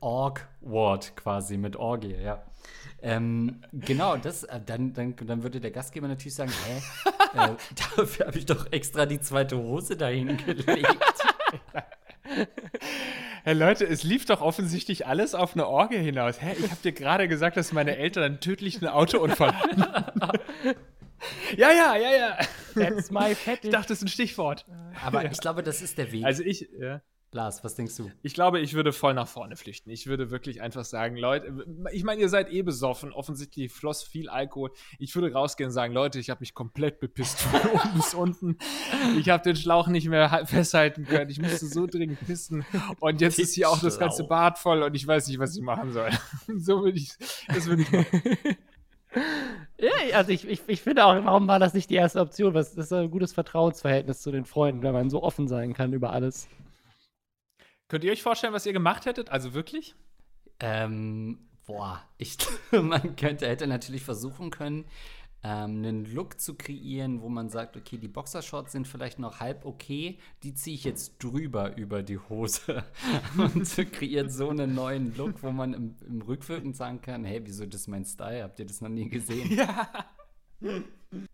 [0.00, 2.42] Awkward quasi mit Orgie, ja.
[3.00, 6.82] Ähm, genau, das, äh, dann, dann, dann würde der Gastgeber natürlich sagen, hä,
[7.38, 7.54] äh,
[7.96, 10.88] dafür habe ich doch extra die zweite Hose dahin gelegt.
[13.44, 16.42] Hey Leute, es lief doch offensichtlich alles auf eine Orgie hinaus.
[16.42, 19.84] Hä, ich habe dir gerade gesagt, dass meine Eltern einen tödlichen Autounfall hatten.
[21.56, 22.38] ja, ja, ja, ja.
[22.74, 23.70] That's my Ich fetish.
[23.70, 24.64] dachte, das ist ein Stichwort.
[25.04, 26.24] Aber ich glaube, das ist der Weg.
[26.24, 27.00] Also ich, ja.
[27.30, 28.10] Lars, was denkst du?
[28.22, 29.90] Ich glaube, ich würde voll nach vorne flüchten.
[29.90, 33.12] Ich würde wirklich einfach sagen, Leute, ich meine, ihr seid eh besoffen.
[33.12, 34.70] Offensichtlich floss viel Alkohol.
[34.98, 38.56] Ich würde rausgehen und sagen, Leute, ich habe mich komplett bepisst von oben bis unten.
[39.18, 41.28] Ich habe den Schlauch nicht mehr ha- festhalten können.
[41.28, 42.64] Ich musste so dringend pissen.
[43.00, 44.24] Und jetzt ist hier auch das ganze.
[44.24, 46.08] Bad voll und ich weiß nicht, was ich machen soll.
[46.56, 47.12] so würde ich,
[47.48, 48.56] das würde ich machen.
[49.80, 52.52] Ja, also ich, ich, ich finde auch, warum war das nicht die erste Option?
[52.52, 55.92] Was, das ist ein gutes Vertrauensverhältnis zu den Freunden, wenn man so offen sein kann
[55.92, 56.48] über alles.
[57.86, 59.30] Könnt ihr euch vorstellen, was ihr gemacht hättet?
[59.30, 59.94] Also wirklich?
[60.58, 62.36] Ähm, boah, ich,
[62.72, 64.84] man könnte, hätte natürlich versuchen können,
[65.42, 69.64] ähm, einen Look zu kreieren, wo man sagt, okay, die Boxershorts sind vielleicht noch halb
[69.64, 72.84] okay, die ziehe ich jetzt drüber über die Hose
[73.38, 77.66] und kreiert so einen neuen Look, wo man im, im Rückwirkend sagen kann, hey, wieso
[77.66, 78.42] das ist mein Style?
[78.42, 79.52] Habt ihr das noch nie gesehen?
[79.54, 79.88] Ja.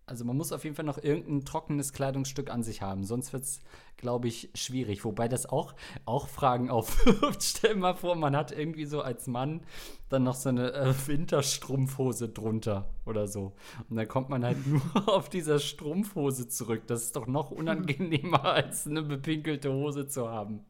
[0.07, 3.45] Also man muss auf jeden Fall noch irgendein trockenes Kleidungsstück an sich haben, sonst wird
[3.45, 3.61] es,
[3.97, 5.05] glaube ich, schwierig.
[5.05, 7.43] Wobei das auch, auch Fragen aufwirft.
[7.43, 9.63] Stell mal vor, man hat irgendwie so als Mann
[10.11, 13.55] dann noch so eine äh, Winterstrumpfhose drunter oder so.
[13.89, 16.83] Und dann kommt man halt nur auf dieser Strumpfhose zurück.
[16.87, 20.65] Das ist doch noch unangenehmer, als eine bepinkelte Hose zu haben.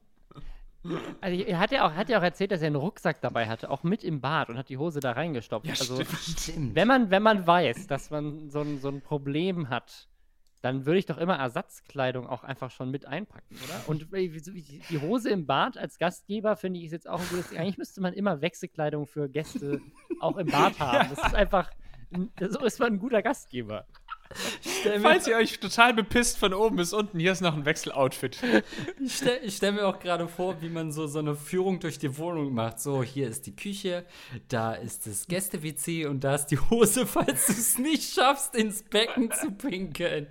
[1.20, 3.70] Also er hat ja auch, hat ja auch erzählt, dass er einen Rucksack dabei hatte,
[3.70, 5.66] auch mit im Bad und hat die Hose da reingestopft.
[5.66, 6.74] Ja, also, stimmt.
[6.74, 10.08] Wenn man, wenn man weiß, dass man so ein, so ein Problem hat,
[10.64, 13.86] dann würde ich doch immer Ersatzkleidung auch einfach schon mit einpacken, oder?
[13.86, 17.54] Und die Hose im Bad als Gastgeber finde ich ist jetzt auch ein gutes.
[17.54, 19.82] Eigentlich müsste man immer Wechselkleidung für Gäste
[20.20, 21.10] auch im Bad haben.
[21.14, 21.70] Das ist einfach,
[22.40, 23.86] so ist man ein guter Gastgeber.
[25.00, 28.38] Falls ihr euch total bepisst von oben bis unten, hier ist noch ein Wechseloutfit.
[29.02, 32.16] Ich stelle stell mir auch gerade vor, wie man so, so eine Führung durch die
[32.18, 32.80] Wohnung macht.
[32.80, 34.04] So, hier ist die Küche,
[34.48, 38.82] da ist das Gäste-WC und da ist die Hose, falls du es nicht schaffst, ins
[38.82, 40.26] Becken zu pinkeln.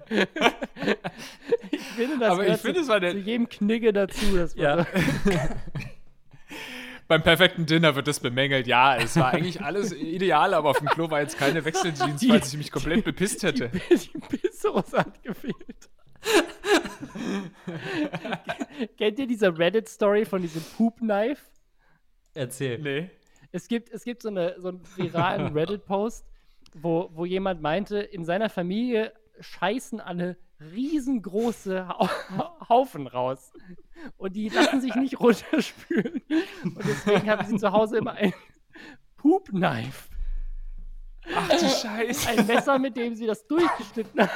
[1.71, 4.35] Ich finde, das Aber ich finde, zu, es war der- zu jedem Knigge dazu.
[4.35, 4.87] Dass man Ja.
[7.13, 8.65] Beim perfekten Dinner wird das bemängelt.
[8.65, 12.53] Ja, es war eigentlich alles ideal, aber auf dem Klo war jetzt keine Wechseljeans, falls
[12.53, 13.69] ich mich komplett bepisst hätte.
[13.69, 15.91] die Pisshose hat gefehlt.
[18.97, 21.43] Kennt ihr diese Reddit-Story von diesem Poop-Knife?
[22.33, 22.79] Erzähl.
[22.79, 23.11] Nee.
[23.51, 26.25] Es gibt, es gibt so, eine, so einen viralen Reddit-Post,
[26.73, 32.09] wo, wo jemand meinte, in seiner Familie scheißen alle riesengroße Hau
[32.69, 33.51] Haufen raus.
[34.17, 36.21] Und die lassen sich nicht runterspülen.
[36.63, 38.33] Und deswegen haben sie zu Hause immer ein
[39.17, 40.09] Poop-Knife.
[41.33, 42.29] Ach du Scheiße.
[42.29, 44.31] Ein Messer, mit dem sie das durchgeschnitten haben.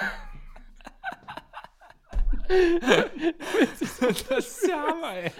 [4.30, 5.32] das ist ja Hammer, ey.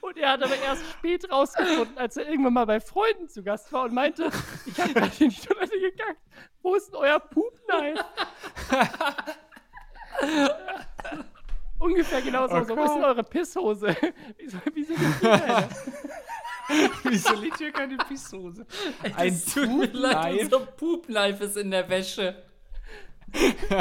[0.00, 3.72] Und er hat aber erst spät rausgefunden, als er irgendwann mal bei Freunden zu Gast
[3.72, 4.30] war und meinte,
[4.66, 6.20] ich habe gerade in die Toilette gekackt.
[6.62, 8.04] Wo ist denn euer Poopknife?
[11.78, 12.54] Ungefähr genauso.
[12.54, 13.96] Oh so, wo ist denn eure Pisshose?
[14.38, 15.68] Wieso, wieso liegt die keine?
[17.04, 18.66] Wieso liegt hier keine Pisshose?
[19.16, 22.42] Ein tut mir leid, unser Poop-Knife ist in der Wäsche.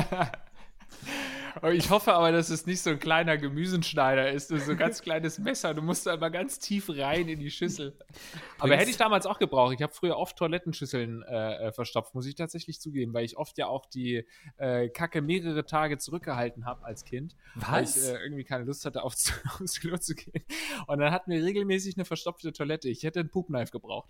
[1.73, 5.39] Ich hoffe aber, dass es nicht so ein kleiner Gemüsenschneider ist, so ein ganz kleines
[5.39, 5.73] Messer.
[5.73, 7.97] Du musst da immer ganz tief rein in die Schüssel.
[8.59, 9.73] Aber hätte ich damals auch gebraucht.
[9.75, 13.57] Ich habe früher oft Toilettenschüsseln äh, äh, verstopft, muss ich tatsächlich zugeben, weil ich oft
[13.57, 14.25] ja auch die
[14.57, 17.35] äh, Kacke mehrere Tage zurückgehalten habe als Kind.
[17.55, 18.07] Weil ich Was?
[18.07, 20.43] äh, irgendwie keine Lust hatte, aufs, aufs Klo zu gehen.
[20.87, 22.89] Und dann hatten wir regelmäßig eine verstopfte Toilette.
[22.89, 24.09] Ich hätte einen Poopknife gebraucht.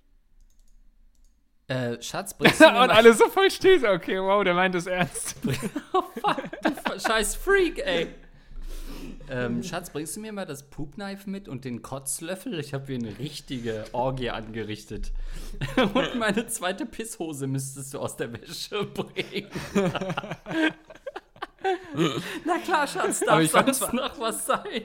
[1.68, 4.76] Äh, Schatz, bringst du Und mir mal alle so voll so, Okay, wow, der meint
[4.76, 5.38] es ernst.
[5.94, 6.44] Oh, fuck,
[7.06, 8.08] scheiß Freak, ey.
[9.30, 12.60] Ähm, Schatz, bringst du mir mal das Poop-Knife mit und den Kotzlöffel?
[12.60, 15.12] Ich habe hier eine richtige Orgie angerichtet.
[15.94, 19.48] Und meine zweite Pisshose müsstest du aus der Wäsche bringen.
[22.46, 24.84] Na klar, Schatz, darf sonst noch was sein.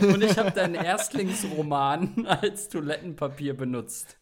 [0.00, 4.18] Und ich habe deinen Erstlingsroman als Toilettenpapier benutzt.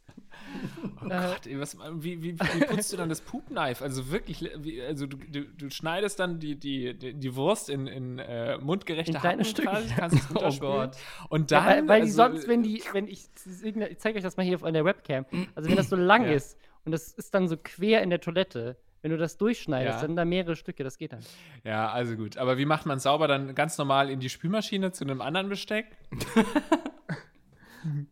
[1.02, 3.82] Oh Gott, ey, was, wie, wie, wie putzt du dann das Poop-Knife?
[3.84, 7.86] Also wirklich, wie, also du, du, du schneidest dann die, die, die, die Wurst in,
[7.86, 9.68] in äh, mundgerechte In kleine Hacken Stücke.
[9.68, 10.60] quasi, kannst es Oh.
[10.60, 10.96] Gott.
[11.28, 13.24] Und Ja, dann, weil, weil die also, sonst, wenn die, wenn ich,
[13.62, 16.32] ich zeige euch das mal hier auf der Webcam, also wenn das so lang Ja.
[16.32, 20.06] ist und das ist dann so quer in der Toilette, wenn du das durchschneidest, Ja.
[20.06, 21.20] dann da mehrere Stücke, das geht dann.
[21.62, 22.38] Ja, also gut.
[22.38, 23.28] Aber wie macht man sauber?
[23.28, 25.86] Dann ganz normal in die Spülmaschine zu einem anderen Besteck?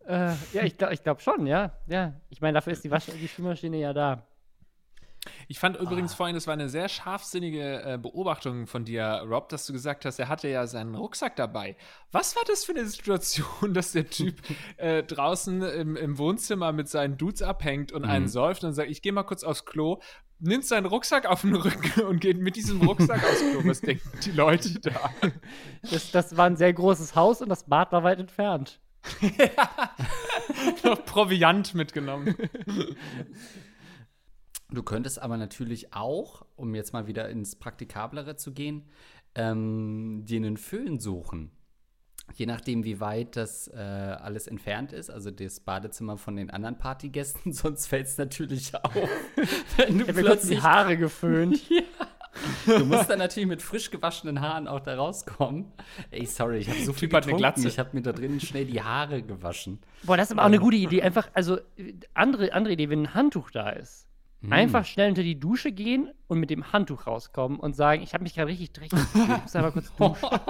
[0.06, 1.72] Äh, ja, ich glaube ich glaub schon, ja.
[1.88, 4.26] Ja, ich meine, dafür ist die, Wasch die Spülmaschine ja da.
[5.46, 5.82] Ich fand Ah.
[5.82, 10.04] übrigens vorhin, das war eine sehr scharfsinnige äh, Beobachtung von dir, Rob, dass du gesagt
[10.04, 11.76] hast, er hatte ja seinen Rucksack dabei.
[12.10, 14.42] Was war das für eine Situation, dass der Typ
[14.78, 18.10] äh, draußen im, im Wohnzimmer mit seinen Dudes abhängt und Mhm.
[18.10, 20.00] einen säuft und sagt, ich gehe mal kurz aufs Klo,
[20.40, 23.60] nimmt seinen Rucksack auf den Rücken und geht mit diesem Rucksack aufs Klo.
[23.64, 25.08] Was denken die Leute da?
[25.88, 28.80] Das, das war ein sehr großes Haus und das Bad war weit entfernt.
[30.84, 32.36] Noch Proviant mitgenommen.
[34.70, 38.88] Du könntest aber natürlich auch, um jetzt mal wieder ins Praktikablere zu gehen,
[39.34, 41.50] ähm, dir einen Föhn suchen.
[42.34, 46.78] Je nachdem, wie weit das äh, alles entfernt ist, also das Badezimmer von den anderen
[46.78, 48.94] Partygästen, sonst fällt es natürlich auf,
[49.76, 51.60] wenn du Ich habe mir kurz die plötzlich Haare geföhnt.
[52.66, 55.72] Du musst dann natürlich mit frisch gewaschenen Haaren auch da rauskommen.
[56.10, 57.38] Ey, sorry, ich habe so viel Typ eine getrunken.
[57.38, 57.68] Glatze.
[57.68, 59.80] Ich habe mir da drin schnell die Haare gewaschen.
[60.02, 61.02] Boah, das ist aber auch eine gute Idee.
[61.02, 61.58] Einfach, also,
[62.14, 64.08] andere, andere Idee, wenn ein Handtuch da ist.
[64.50, 68.24] Einfach schnell unter die Dusche gehen und mit dem Handtuch rauskommen und sagen, ich habe
[68.24, 69.28] mich gerade richtig dreckig gefühlt.
[69.28, 70.40] Ich muss einfach kurz duschen.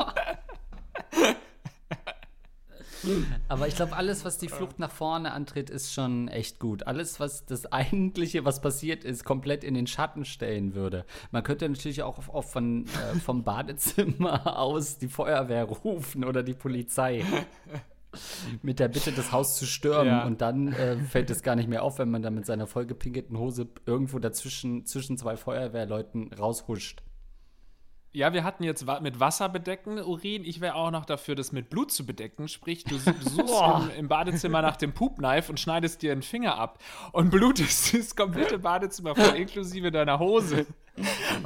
[3.49, 6.87] Aber ich glaube, alles, was die Flucht nach vorne antritt, ist schon echt gut.
[6.87, 11.05] Alles, was das Eigentliche, was passiert ist, komplett in den Schatten stellen würde.
[11.31, 16.55] Man könnte natürlich auch, auch von, äh, vom Badezimmer aus die Feuerwehr rufen oder die
[16.55, 17.25] Polizei.
[18.61, 20.07] Mit der Bitte, das Haus zu stürmen.
[20.07, 20.27] Ja.
[20.27, 23.39] Und dann äh, fällt es gar nicht mehr auf, wenn man dann mit seiner vollgepinkelten
[23.39, 27.03] Hose irgendwo dazwischen zwischen zwei Feuerwehrleuten raushuscht.
[28.15, 30.45] Ja, wir hatten jetzt mit Wasser bedecken, Urin.
[30.45, 32.47] Ich wäre auch noch dafür, das mit Blut zu bedecken.
[32.47, 33.55] Sprich, du, su- du suchst
[33.95, 36.79] im, im Badezimmer nach dem Poop-Knife und schneidest dir einen Finger ab.
[37.13, 40.67] Und blutest das komplette Badezimmer voll, inklusive deiner Hose.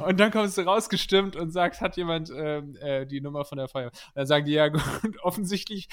[0.05, 3.69] Und dann kommst du rausgestimmt und sagst, hat jemand ähm, äh, die Nummer von der
[3.69, 3.91] Feuerwehr?
[4.07, 4.83] Und dann sagen die, ja gut,
[5.21, 5.87] offensichtlich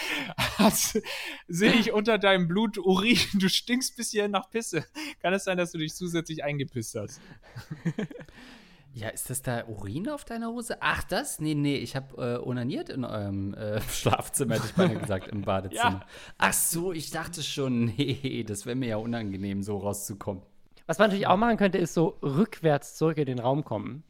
[1.46, 3.16] sehe ich unter deinem Blut Urin.
[3.34, 4.84] Du stinkst bis hierhin nach Pisse.
[5.22, 7.20] Kann es sein, dass du dich zusätzlich eingepisst hast?
[8.94, 10.76] Ja, ist das da Urin auf deiner Hose?
[10.78, 11.40] Ach, das?
[11.40, 15.42] Nee, nee, ich habe äh, onaniert in eurem äh, Schlafzimmer, hätte ich beinahe gesagt, im
[15.42, 16.00] Badezimmer.
[16.00, 16.06] Ja.
[16.38, 20.44] Ach so, ich dachte schon, nee, das wäre mir ja unangenehm, so rauszukommen.
[20.86, 24.04] Was man natürlich auch machen könnte, ist so rückwärts zurück in den Raum kommen.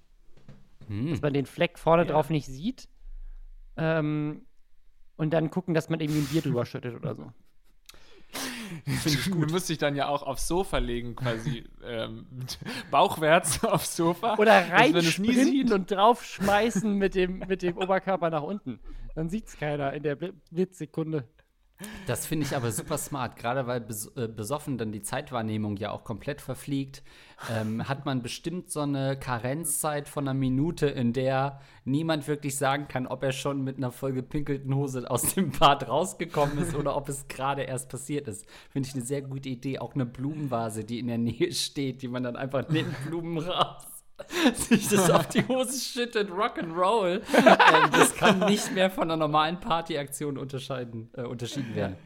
[0.89, 1.13] Hm.
[1.13, 2.89] Dass man den Fleck vorne drauf nicht sieht.
[3.79, 4.43] Ähm,
[5.17, 7.33] und dann gucken, dass man irgendwie ein Bier drüber schüttet oder so.
[9.31, 12.27] Du musst dich dann ja auch aufs Sofa legen, quasi ähm,
[12.91, 14.37] bauchwärts aufs Sofa.
[14.37, 18.79] Oder reinsprinten und draufschmeißen mit dem, mit dem Oberkörper nach unten.
[19.15, 21.25] Dann sieht es keiner in der Bl- Blitzsekunde.
[22.07, 23.85] Das finde ich aber super smart, gerade weil
[24.17, 27.03] äh, besoffen dann die Zeitwahrnehmung ja auch komplett verfliegt.
[27.51, 32.89] Ähm, hat man bestimmt so eine Karenzzeit von einer Minute, in der niemand wirklich sagen
[32.89, 37.09] kann, ob er schon mit einer vollgepinkelten Hose aus dem Bad rausgekommen ist oder ob
[37.09, 38.47] es gerade erst passiert ist.
[38.71, 39.79] Finde ich eine sehr gute Idee.
[39.79, 43.94] Auch eine Blumenvase, die in der Nähe steht, die man dann einfach neben Blumen raus
[44.55, 47.21] sich das auf die Hose schüttet, Rock'n'Roll.
[47.37, 51.97] ähm, das kann nicht mehr von einer normalen Partyaktion äh, unterschieden werden.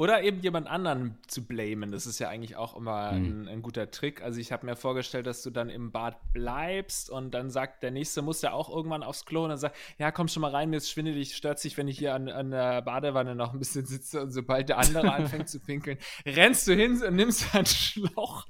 [0.00, 1.92] Oder eben jemand anderen zu blamen.
[1.92, 3.42] Das ist ja eigentlich auch immer mhm.
[3.42, 4.22] ein, ein, guter Trick.
[4.22, 7.90] Also ich habe mir vorgestellt, dass du dann im Bad bleibst und dann sagt, der
[7.90, 10.70] Nächste muss ja auch irgendwann aufs Klo und dann sagt, ja, komm schon mal rein,
[10.70, 13.84] mir ist schwindelig, stört sich, wenn ich hier an, an der Badewanne noch ein bisschen
[13.84, 18.46] sitze und sobald der andere anfängt zu pinkeln, rennst du hin und nimmst einen Schlauch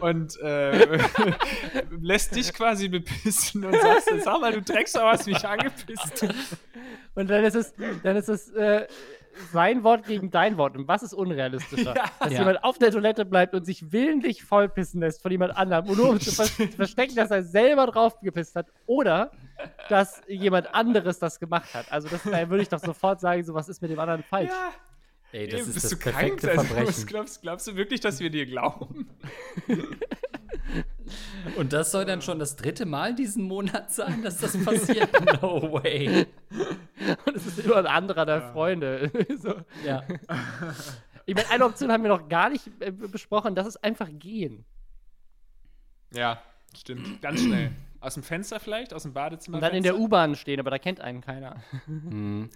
[0.00, 0.98] und äh,
[1.98, 6.26] lässt dich quasi bepissen und sagst, sag mal, du Drecksau hast mich angepisst.
[7.14, 7.72] Und dann ist es,
[8.02, 8.86] dann ist es, äh,
[9.52, 10.76] sein Wort gegen dein Wort.
[10.76, 11.94] Und was ist unrealistischer?
[12.04, 12.10] Ja.
[12.18, 12.38] Dass ja.
[12.40, 16.20] jemand auf der Toilette bleibt und sich willentlich vollpissen lässt von jemand anderem, nur um
[16.20, 18.66] zu verstecken, dass er selber drauf gepisst hat.
[18.86, 19.30] Oder
[19.88, 21.90] dass jemand anderes das gemacht hat.
[21.92, 24.50] Also das, da würde ich doch sofort sagen, so was ist mit dem anderen falsch.
[24.50, 24.72] Ja.
[25.32, 26.66] Ey, das Ey, ist das perfekte krank?
[26.66, 26.86] Verbrechen.
[26.86, 29.08] Also, glaubst, glaubst du wirklich, dass wir dir glauben?
[31.56, 35.10] Und das soll dann schon das dritte Mal diesen Monat sein, dass das passiert?
[35.42, 36.26] No way.
[37.26, 38.52] Und es ist immer ein anderer der ja.
[38.52, 39.10] Freunde.
[39.40, 39.54] so.
[39.84, 40.02] Ja.
[41.26, 44.66] Ich meine, eine Option haben wir noch gar nicht äh, besprochen, das ist einfach gehen.
[46.12, 46.42] Ja,
[46.76, 47.22] stimmt.
[47.22, 47.72] Ganz schnell.
[47.98, 49.56] Aus dem Fenster vielleicht, aus dem Badezimmer.
[49.56, 51.62] Und dann in der U-Bahn stehen, aber da kennt einen keiner.
[51.86, 52.50] Mhm.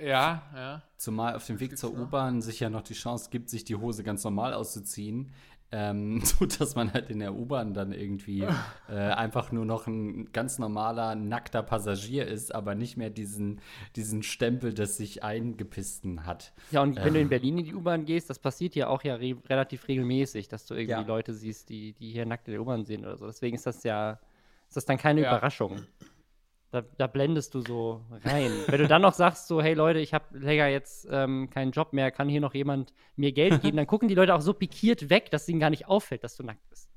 [0.00, 0.82] Ja, ja.
[0.96, 4.02] Zumal auf dem Weg zur U-Bahn sich ja noch die Chance gibt, sich die Hose
[4.02, 5.32] ganz normal auszuziehen.
[5.74, 8.42] Ähm, so dass man halt in der U-Bahn dann irgendwie
[8.88, 13.60] äh, einfach nur noch ein ganz normaler, nackter Passagier ist, aber nicht mehr diesen,
[13.96, 16.52] diesen Stempel des sich eingepissten hat.
[16.70, 17.12] Ja, und wenn ähm.
[17.14, 17.28] du in ähm.
[17.30, 20.74] Berlin in die U-Bahn gehst, das passiert ja auch ja re relativ regelmäßig, dass du
[20.74, 21.00] irgendwie ja.
[21.00, 23.26] Leute siehst, die, die hier nackt in der U-Bahn sind oder so.
[23.26, 24.18] Deswegen ist das ja,
[24.68, 25.30] ist das dann keine ja.
[25.30, 25.86] Überraschung.
[26.72, 28.50] Da, da, blendest du so rein.
[28.66, 31.92] Wenn du dann noch sagst, so, hey Leute, ich habe länger jetzt ähm, keinen Job
[31.92, 35.10] mehr, kann hier noch jemand mir Geld geben, dann gucken die Leute auch so pikiert
[35.10, 36.88] weg, dass ihnen gar nicht auffällt, dass du nackt bist.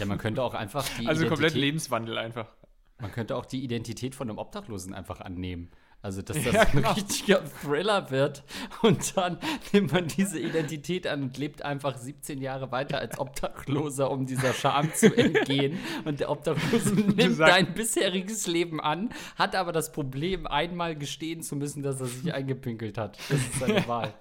[0.00, 1.06] Ja, man könnte auch einfach die.
[1.06, 2.48] Also Identität, komplett Lebenswandel einfach.
[2.98, 5.70] Man könnte auch die Identität von einem Obdachlosen einfach annehmen.
[6.06, 6.90] Also, dass das ja, genau.
[6.90, 8.44] ein richtiger Thriller wird.
[8.82, 9.38] Und dann
[9.72, 14.54] nimmt man diese Identität an und lebt einfach 17 Jahre weiter als Obdachloser, um dieser
[14.54, 15.80] Scham zu entgehen.
[16.04, 21.56] Und der Obdachlose nimmt dein bisheriges Leben an, hat aber das Problem, einmal gestehen zu
[21.56, 23.18] müssen, dass er sich eingepinkelt hat.
[23.28, 24.14] Das ist seine Wahl.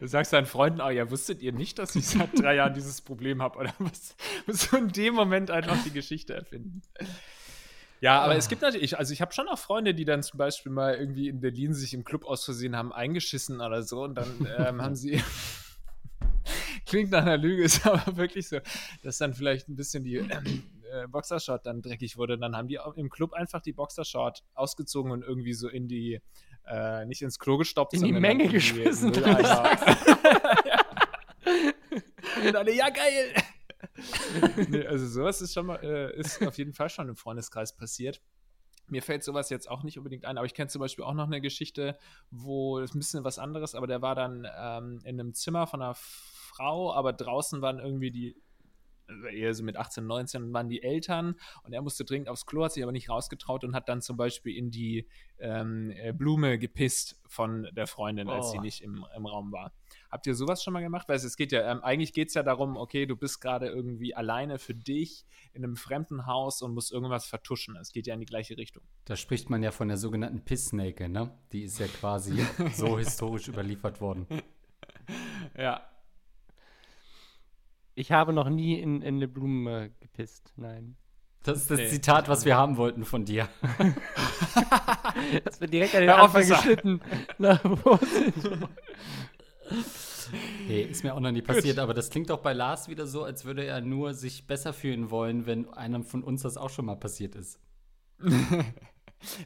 [0.00, 3.00] Du sagst deinen Freunden, oh ja, wusstet ihr nicht, dass ich seit drei Jahren dieses
[3.00, 3.60] Problem habe?
[3.60, 4.16] Oder was?
[4.48, 6.82] Musst du in dem Moment einfach die Geschichte erfinden.
[8.00, 8.36] Ja, aber ah.
[8.36, 11.28] es gibt natürlich, also ich habe schon auch Freunde, die dann zum Beispiel mal irgendwie
[11.28, 14.96] in Berlin sich im Club aus Versehen haben eingeschissen oder so und dann ähm, haben
[14.96, 15.22] sie.
[16.86, 18.58] Klingt nach einer Lüge, ist aber wirklich so,
[19.02, 22.38] dass dann vielleicht ein bisschen die äh, Boxershort dann dreckig wurde.
[22.38, 26.20] Dann haben die im Club einfach die Boxershort ausgezogen und irgendwie so in die,
[26.66, 29.10] äh, nicht ins Klo gestoppt, in die Menge geschmissen.
[29.14, 29.26] und
[32.56, 33.34] alle, ja geil
[34.68, 38.20] nee, also sowas ist schon mal, äh, ist auf jeden Fall schon im Freundeskreis passiert.
[38.88, 41.26] Mir fällt sowas jetzt auch nicht unbedingt ein, aber ich kenne zum Beispiel auch noch
[41.26, 41.96] eine Geschichte,
[42.30, 45.80] wo es ein bisschen was anderes, aber der war dann ähm, in einem Zimmer von
[45.80, 48.36] einer Frau, aber draußen waren irgendwie die,
[49.06, 52.64] also eher so mit 18, 19 waren die Eltern und er musste dringend aufs Klo,
[52.64, 55.08] hat sich aber nicht rausgetraut und hat dann zum Beispiel in die
[55.38, 58.52] ähm, äh, Blume gepisst von der Freundin, als oh.
[58.52, 59.72] sie nicht im, im Raum war.
[60.10, 61.08] Habt ihr sowas schon mal gemacht?
[61.08, 64.14] Weil es geht ja, ähm, eigentlich geht es ja darum, okay, du bist gerade irgendwie
[64.14, 67.76] alleine für dich in einem fremden Haus und musst irgendwas vertuschen.
[67.76, 68.82] Es geht ja in die gleiche Richtung.
[69.04, 71.30] Da spricht man ja von der sogenannten Pissnake, ne?
[71.52, 72.44] Die ist ja quasi
[72.74, 74.26] so historisch überliefert worden.
[75.56, 75.86] Ja.
[77.94, 80.96] Ich habe noch nie in, in eine Blume gepisst, nein.
[81.42, 81.88] Das ist das nee.
[81.88, 83.48] Zitat, was wir haben wollten von dir.
[85.44, 87.00] das wird direkt an den Anfang geschnitten.
[87.38, 87.58] Na,
[90.68, 91.82] Nee, ist mir auch noch nie passiert, Gut.
[91.82, 95.10] aber das klingt doch bei Lars wieder so, als würde er nur sich besser fühlen
[95.10, 97.58] wollen, wenn einem von uns das auch schon mal passiert ist.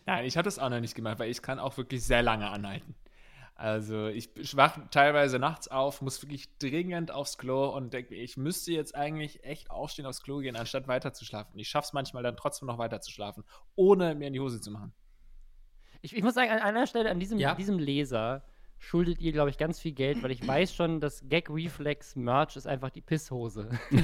[0.07, 2.49] Nein, ich habe das auch noch nicht gemacht, weil ich kann auch wirklich sehr lange
[2.51, 2.95] anhalten.
[3.57, 8.73] Also ich wache teilweise nachts auf, muss wirklich dringend aufs Klo und denke, ich müsste
[8.73, 11.57] jetzt eigentlich echt aufstehen aufs Klo gehen, anstatt weiter zu schlafen.
[11.57, 13.45] Ich schaffe es manchmal dann trotzdem noch weiter zu schlafen,
[13.77, 14.93] ohne mir in die Hose zu machen.
[16.03, 17.55] Ich, ich muss sagen, an einer Stelle, an diesem, ja?
[17.55, 18.45] diesem Leser,
[18.85, 22.57] schuldet ihr, glaube ich, ganz viel Geld, weil ich weiß schon, das Gag Reflex Merch
[22.57, 23.69] ist einfach die Pisshose.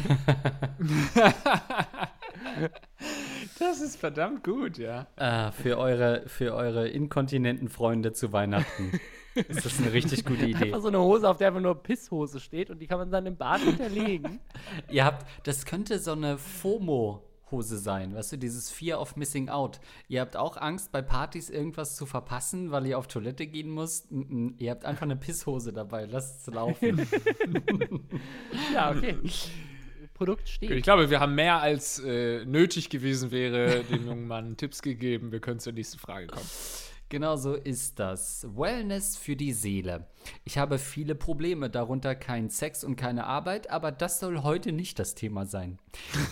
[3.59, 5.07] das ist verdammt gut, ja.
[5.17, 8.99] Ah, für eure, für eure inkontinenten Freunde zu Weihnachten.
[9.35, 10.65] ist das eine richtig gute Idee.
[10.65, 13.27] Einfach so eine Hose, auf der einfach nur Pisshose steht und die kann man dann
[13.27, 14.41] im Bad hinterlegen.
[14.91, 18.15] Ihr habt, das könnte so eine FOMO Hose sein.
[18.15, 19.81] Weißt du, dieses Fear of Missing Out.
[20.09, 24.11] Ihr habt auch Angst, bei Partys irgendwas zu verpassen, weil ihr auf Toilette gehen müsst.
[24.11, 24.55] Mm -mm.
[24.59, 26.07] Ihr habt einfach eine Pisshose dabei.
[26.07, 26.99] Lasst es laufen.
[28.75, 29.17] ja, okay.
[30.15, 30.71] Produkt steht.
[30.71, 35.33] Ich glaube, wir haben mehr als äh, nötig gewesen wäre, dem jungen Mann Tipps gegeben.
[35.33, 36.47] Wir können zur nächsten Frage kommen.
[37.11, 38.47] Genau so ist das.
[38.55, 40.07] Wellness für die Seele.
[40.45, 45.01] Ich habe viele Probleme, darunter kein Sex und keine Arbeit, aber das soll heute nicht
[45.01, 45.79] das Thema sein.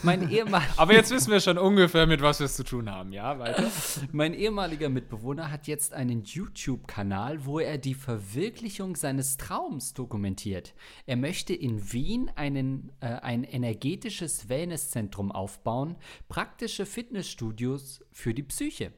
[0.05, 0.31] Mein
[0.77, 3.41] aber jetzt wissen wir schon ungefähr, mit was wir es zu tun haben, ja?
[3.41, 3.69] Weiter.
[4.13, 10.75] Mein ehemaliger Mitbewohner hat jetzt einen YouTube-Kanal, wo er die Verwirklichung seines Traums dokumentiert.
[11.07, 15.97] Er möchte in Wien einen, äh, ein energetisches Wellnesszentrum aufbauen,
[16.29, 18.93] praktische Fitnessstudios für die Psyche.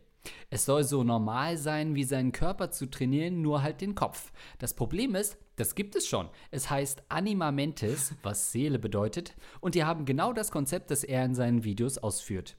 [0.51, 4.33] Es soll so normal sein, wie seinen Körper zu trainieren, nur halt den Kopf.
[4.59, 6.29] Das Problem ist, das gibt es schon.
[6.51, 11.25] Es heißt Anima Mentis, was Seele bedeutet, und die haben genau das Konzept, das er
[11.25, 12.57] in seinen Videos ausführt.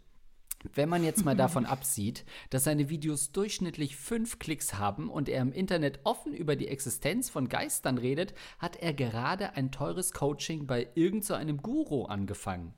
[0.73, 5.41] Wenn man jetzt mal davon absieht, dass seine Videos durchschnittlich fünf Klicks haben und er
[5.41, 10.67] im Internet offen über die Existenz von Geistern redet, hat er gerade ein teures Coaching
[10.67, 12.73] bei irgendeinem so Guru angefangen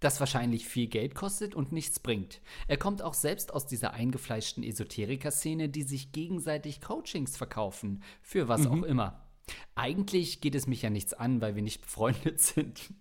[0.00, 2.40] das wahrscheinlich viel Geld kostet und nichts bringt.
[2.68, 8.62] Er kommt auch selbst aus dieser eingefleischten Esoteriker-Szene, die sich gegenseitig Coachings verkaufen, für was
[8.62, 8.66] mhm.
[8.68, 9.29] auch immer.
[9.74, 12.92] Eigentlich geht es mich ja nichts an, weil wir nicht befreundet sind.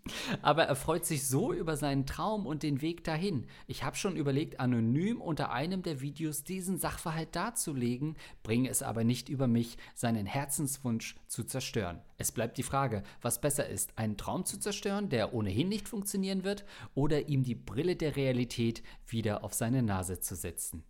[0.42, 3.48] Aber er freut sich so über seinen Traum und den Weg dahin.
[3.68, 9.04] Ich habe schon überlegt, anonym unter einem der Videos diesen Sachverhalt darzulegen, bringe es aber
[9.04, 12.02] nicht über mich, seinen Herzenswunsch zu zerstören.
[12.18, 16.44] Es bleibt die Frage, was besser ist, einen Traum zu zerstören, der ohnehin nicht funktionieren
[16.44, 20.84] wird, oder ihm die Brille der Realität wieder auf seine Nase zu setzen.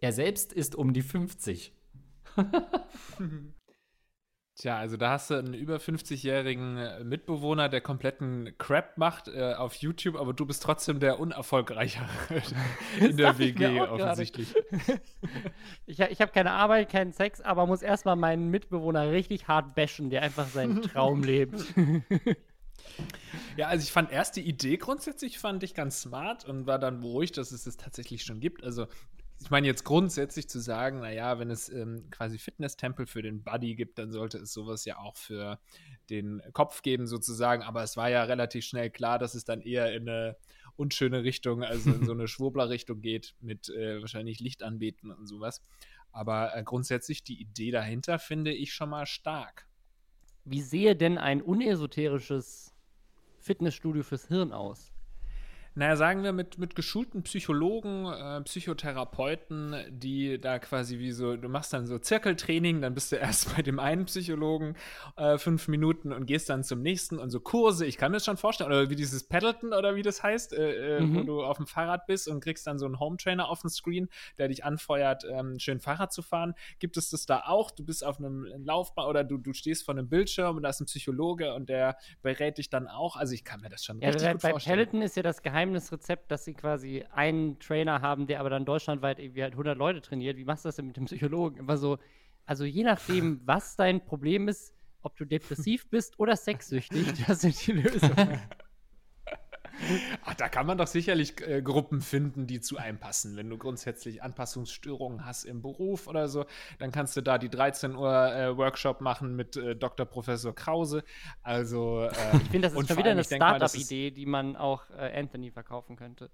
[0.00, 1.72] Er selbst ist um die 50.
[4.54, 9.54] Tja, also da hast du einen über 50-jährigen äh, Mitbewohner, der kompletten Crap macht äh,
[9.54, 12.06] auf YouTube, aber du bist trotzdem der unerfolgreichere
[13.00, 14.54] in der WG offensichtlich.
[15.86, 20.10] ich ich habe keine Arbeit, keinen Sex, aber muss erstmal meinen Mitbewohner richtig hart bashen,
[20.10, 21.64] der einfach seinen Traum lebt.
[23.56, 27.00] Ja, also ich fand erst die Idee grundsätzlich fand ich ganz smart und war dann
[27.00, 28.62] beruhigt, dass es es tatsächlich schon gibt.
[28.64, 28.86] Also
[29.42, 33.74] ich meine jetzt grundsätzlich zu sagen, naja, wenn es ähm, quasi Fitness-Tempel für den Buddy
[33.74, 35.58] gibt, dann sollte es sowas ja auch für
[36.10, 37.62] den Kopf geben sozusagen.
[37.62, 40.36] Aber es war ja relativ schnell klar, dass es dann eher in eine
[40.76, 45.60] unschöne Richtung, also in so eine Schwurbler-Richtung geht mit äh, wahrscheinlich Lichtanbeten und sowas.
[46.12, 49.66] Aber äh, grundsätzlich die Idee dahinter finde ich schon mal stark.
[50.44, 52.74] Wie sehe denn ein unesoterisches
[53.40, 54.91] Fitnessstudio fürs Hirn aus?
[55.74, 61.48] Naja, sagen wir mit, mit geschulten Psychologen, äh, Psychotherapeuten, die da quasi wie so, du
[61.48, 64.76] machst dann so Zirkeltraining, dann bist du erst bei dem einen Psychologen
[65.16, 68.26] äh, fünf Minuten und gehst dann zum nächsten und so Kurse, ich kann mir das
[68.26, 71.14] schon vorstellen, oder wie dieses Peddleton oder wie das heißt, äh, äh mhm.
[71.14, 74.10] wo du auf dem Fahrrad bist und kriegst dann so einen Hometrainer auf dem Screen,
[74.36, 76.54] der dich anfeuert, ähm, schön Fahrrad zu fahren.
[76.80, 77.70] Gibt es das da auch?
[77.70, 80.80] Du bist auf einem Laufbahn oder du, du stehst vor einem Bildschirm und da ist
[80.80, 83.16] ein Psychologe und der berät dich dann auch.
[83.16, 84.78] Also ich kann mir das schon ja, richtig gut bei vorstellen.
[84.78, 88.64] Peloton ist ja das Geheimnis Geheimnisrezept, dass sie quasi einen Trainer haben, der aber dann
[88.64, 90.36] deutschlandweit irgendwie halt 100 Leute trainiert.
[90.36, 91.56] Wie machst du das denn mit dem Psychologen?
[91.58, 91.98] Immer so,
[92.46, 97.66] also je nachdem, was dein Problem ist, ob du depressiv bist oder sexsüchtig, das sind
[97.66, 98.40] die Lösungen.
[100.24, 103.36] Ach, da kann man doch sicherlich äh, Gruppen finden, die zu einem passen.
[103.36, 106.44] Wenn du grundsätzlich Anpassungsstörungen hast im Beruf oder so,
[106.78, 110.06] dann kannst du da die 13 Uhr äh, Workshop machen mit äh, Dr.
[110.06, 111.04] Professor Krause.
[111.42, 115.50] Also äh, ich finde, das ist schon wieder eine Startup-Idee, die man auch äh, Anthony
[115.50, 116.30] verkaufen könnte.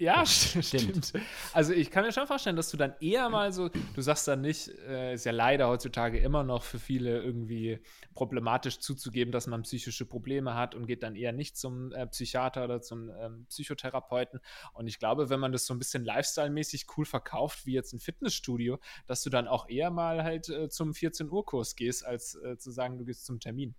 [0.00, 1.12] Ja, stimmt.
[1.52, 4.40] Also ich kann mir schon vorstellen, dass du dann eher mal so, du sagst dann
[4.40, 7.80] nicht, äh, ist ja leider heutzutage immer noch für viele irgendwie
[8.14, 12.64] problematisch zuzugeben, dass man psychische Probleme hat und geht dann eher nicht zum äh, Psychiater
[12.64, 14.40] oder zum ähm, Psychotherapeuten.
[14.72, 18.00] Und ich glaube, wenn man das so ein bisschen Lifestyle-mäßig cool verkauft, wie jetzt ein
[18.00, 22.70] Fitnessstudio, dass du dann auch eher mal halt äh, zum 14-Uhr-Kurs gehst, als äh, zu
[22.70, 23.74] sagen, du gehst zum Termin.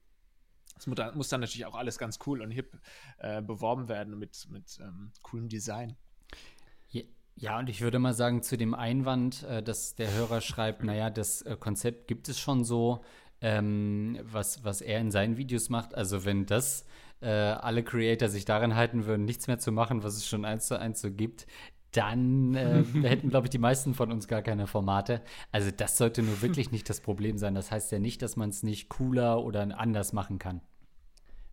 [0.76, 2.80] Das muss dann natürlich auch alles ganz cool und hip
[3.18, 5.98] äh, beworben werden mit, mit ähm, coolem Design.
[7.36, 11.10] Ja, und ich würde mal sagen, zu dem Einwand, äh, dass der Hörer schreibt, naja,
[11.10, 13.02] das äh, Konzept gibt es schon so,
[13.42, 15.96] ähm, was, was er in seinen Videos macht.
[15.96, 16.86] Also wenn das
[17.22, 20.68] äh, alle Creator sich daran halten würden, nichts mehr zu machen, was es schon eins
[20.68, 21.48] zu eins so gibt,
[21.92, 25.22] dann äh, hätten, glaube ich, die meisten von uns gar keine Formate.
[25.52, 27.56] Also das sollte nur wirklich nicht das Problem sein.
[27.56, 30.62] Das heißt ja nicht, dass man es nicht cooler oder anders machen kann.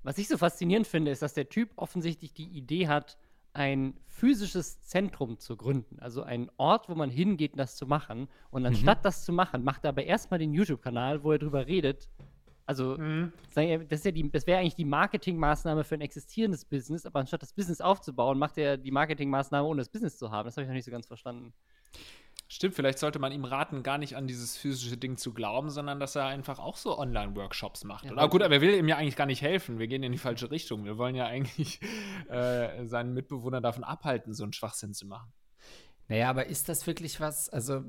[0.03, 3.19] Was ich so faszinierend finde, ist, dass der Typ offensichtlich die Idee hat,
[3.59, 8.29] ein physisches Zentrum zu gründen, also ein Ort, wo man hingeht, das zu machen.
[8.51, 8.69] Und mhm.
[8.69, 9.03] anstatt mhm.
[9.03, 12.09] das zu machen, macht er aber erstmal den YouTube-Kanal, wo er drüber redet.
[12.67, 13.33] Also, mhm.
[13.55, 17.81] das, ja das wäre eigentlich die Marketingmaßnahme für ein existierendes Business, aber anstatt das Business
[17.81, 20.47] aufzubauen, macht er die Marketingmaßnahme, ohne das Business zu haben.
[20.47, 21.53] Das habe ich noch nicht so ganz verstanden.
[22.51, 26.01] Stimmt, vielleicht sollte man ihm raten, gar nicht an dieses physische Ding zu glauben, sondern
[26.01, 28.07] dass er einfach auch so Online-Workshops macht.
[28.07, 29.79] Ja, aber gut, aber er will ihm ja eigentlich gar nicht helfen.
[29.79, 30.87] Wir gehen in die falsche Richtung.
[30.87, 31.79] Wir wollen ja eigentlich
[32.31, 35.31] äh, seinen Mitbewohner davon abhalten, so einen Schwachsinn zu machen.
[36.09, 37.51] Naja, aber ist das wirklich was?
[37.51, 37.85] Also,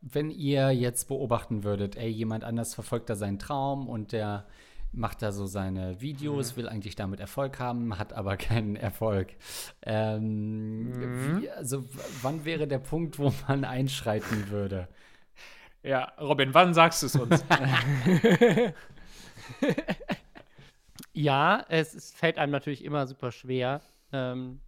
[0.00, 4.46] wenn ihr jetzt beobachten würdet, ey, jemand anders verfolgt da seinen Traum und der
[4.92, 6.56] macht da so seine Videos, mhm.
[6.56, 9.28] will eigentlich damit Erfolg haben, hat aber keinen Erfolg.
[9.82, 11.42] Ähm, mhm.
[11.42, 11.84] wie, also,
[12.22, 14.88] wann wäre der Punkt, wo man einschreiten würde?
[15.82, 17.44] Ja, Robin, wann sagst du es uns?
[21.12, 23.80] ja, es, es, fällt einem natürlich immer super schwer.
[24.12, 24.67] Ähm, äh,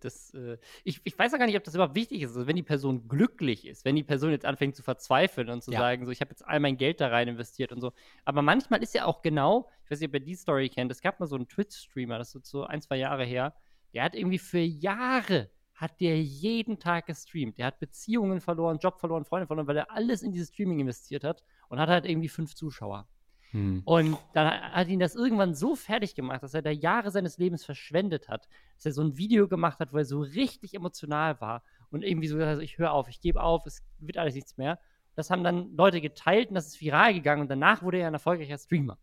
[0.00, 2.30] das, äh, ich, ich weiß ja gar nicht, ob das überhaupt wichtig ist.
[2.30, 5.72] Also, wenn die Person glücklich ist, wenn die Person jetzt anfängt zu verzweifeln und zu
[5.72, 5.78] ja.
[5.78, 7.92] sagen, so, ich habe jetzt all mein Geld da rein investiert und so.
[8.24, 11.00] Aber manchmal ist ja auch genau, ich weiß nicht, ob ihr die Story kennt, es
[11.00, 13.54] gab mal so einen Twitch-Streamer, das ist so ein, zwei Jahre her,
[13.92, 15.50] der hat irgendwie für Jahre
[15.80, 17.56] hat der jeden Tag gestreamt.
[17.56, 21.24] Der hat Beziehungen verloren, Job verloren, Freunde verloren, weil er alles in dieses Streaming investiert
[21.24, 23.08] hat und hat halt irgendwie fünf Zuschauer.
[23.52, 23.82] Hm.
[23.84, 27.64] Und dann hat ihn das irgendwann so fertig gemacht, dass er da Jahre seines Lebens
[27.64, 31.62] verschwendet hat, dass er so ein Video gemacht hat, wo er so richtig emotional war
[31.90, 34.56] und irgendwie so gesagt hat, ich höre auf, ich gebe auf, es wird alles nichts
[34.56, 34.78] mehr.
[35.16, 38.14] Das haben dann Leute geteilt und das ist viral gegangen und danach wurde er ein
[38.14, 38.98] erfolgreicher Streamer.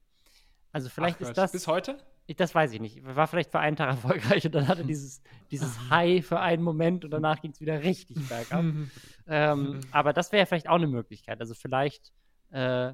[0.71, 1.51] Also vielleicht Ach, ist das.
[1.51, 1.97] Bis heute?
[2.35, 3.03] Das weiß ich nicht.
[3.05, 7.05] War vielleicht für einen Tag erfolgreich und dann hatte dieses, dieses High für einen Moment
[7.05, 8.65] und danach ging es wieder richtig bergab.
[9.27, 11.39] ähm, aber das wäre vielleicht auch eine Möglichkeit.
[11.39, 12.11] Also vielleicht
[12.51, 12.93] äh,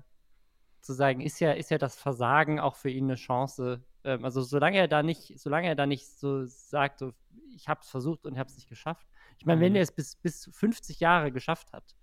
[0.84, 3.84] zu sagen, ist ja, ist ja das Versagen auch für ihn eine Chance.
[4.04, 7.14] Ähm, also solange er da nicht, solange er da nicht so sagt, so,
[7.56, 9.08] ich habe es versucht und habe es nicht geschafft.
[9.40, 9.66] Ich meine, mhm.
[9.66, 11.96] wenn er es bis, bis 50 Jahre geschafft hat,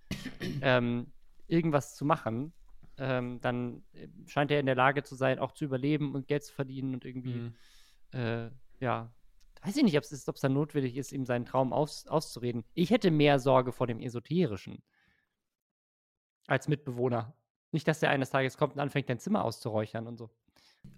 [0.61, 1.11] ähm,
[1.47, 2.53] irgendwas zu machen,
[2.97, 6.43] ähm, dann äh, scheint er in der Lage zu sein, auch zu überleben und Geld
[6.43, 7.55] zu verdienen und irgendwie, mhm.
[8.13, 9.13] äh, ja,
[9.63, 12.63] weiß ich nicht, ob es dann notwendig ist, ihm seinen Traum aus, auszureden.
[12.73, 14.81] Ich hätte mehr Sorge vor dem Esoterischen
[16.47, 17.35] als Mitbewohner.
[17.71, 20.29] Nicht, dass der eines Tages kommt und anfängt, dein Zimmer auszuräuchern und so.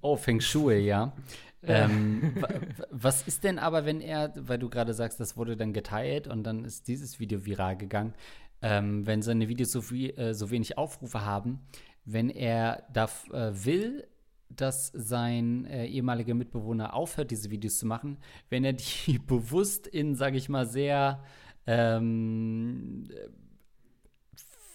[0.01, 1.13] Oh, Feng Shui, ja.
[1.63, 2.43] ähm,
[2.89, 6.43] was ist denn aber, wenn er, weil du gerade sagst, das wurde dann geteilt und
[6.43, 8.13] dann ist dieses Video viral gegangen,
[8.61, 11.61] ähm, wenn seine Videos so, viel, äh, so wenig Aufrufe haben,
[12.05, 14.07] wenn er da äh, will,
[14.49, 18.17] dass sein äh, ehemaliger Mitbewohner aufhört, diese Videos zu machen,
[18.49, 21.24] wenn er die bewusst in, sage ich mal, sehr
[21.65, 23.09] ähm,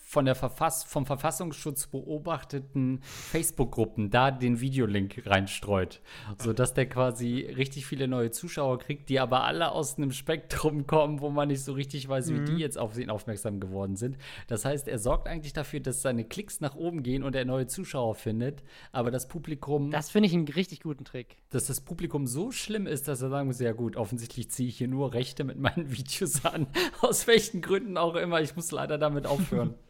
[0.08, 6.00] von der Verfass vom Verfassungsschutz beobachteten Facebook-Gruppen da den Videolink reinstreut,
[6.38, 11.20] sodass der quasi richtig viele neue Zuschauer kriegt, die aber alle aus einem Spektrum kommen,
[11.20, 12.46] wo man nicht so richtig weiß, wie mhm.
[12.46, 14.16] die jetzt auf ihn aufmerksam geworden sind.
[14.46, 17.66] Das heißt, er sorgt eigentlich dafür, dass seine Klicks nach oben gehen und er neue
[17.66, 21.36] Zuschauer findet, aber das Publikum Das finde ich einen richtig guten Trick.
[21.50, 24.78] Dass das Publikum so schlimm ist, dass er sagen muss, ja gut, offensichtlich ziehe ich
[24.78, 26.66] hier nur Rechte mit meinen Videos an,
[27.02, 29.74] aus welchen Gründen auch immer, ich muss leider damit aufhören.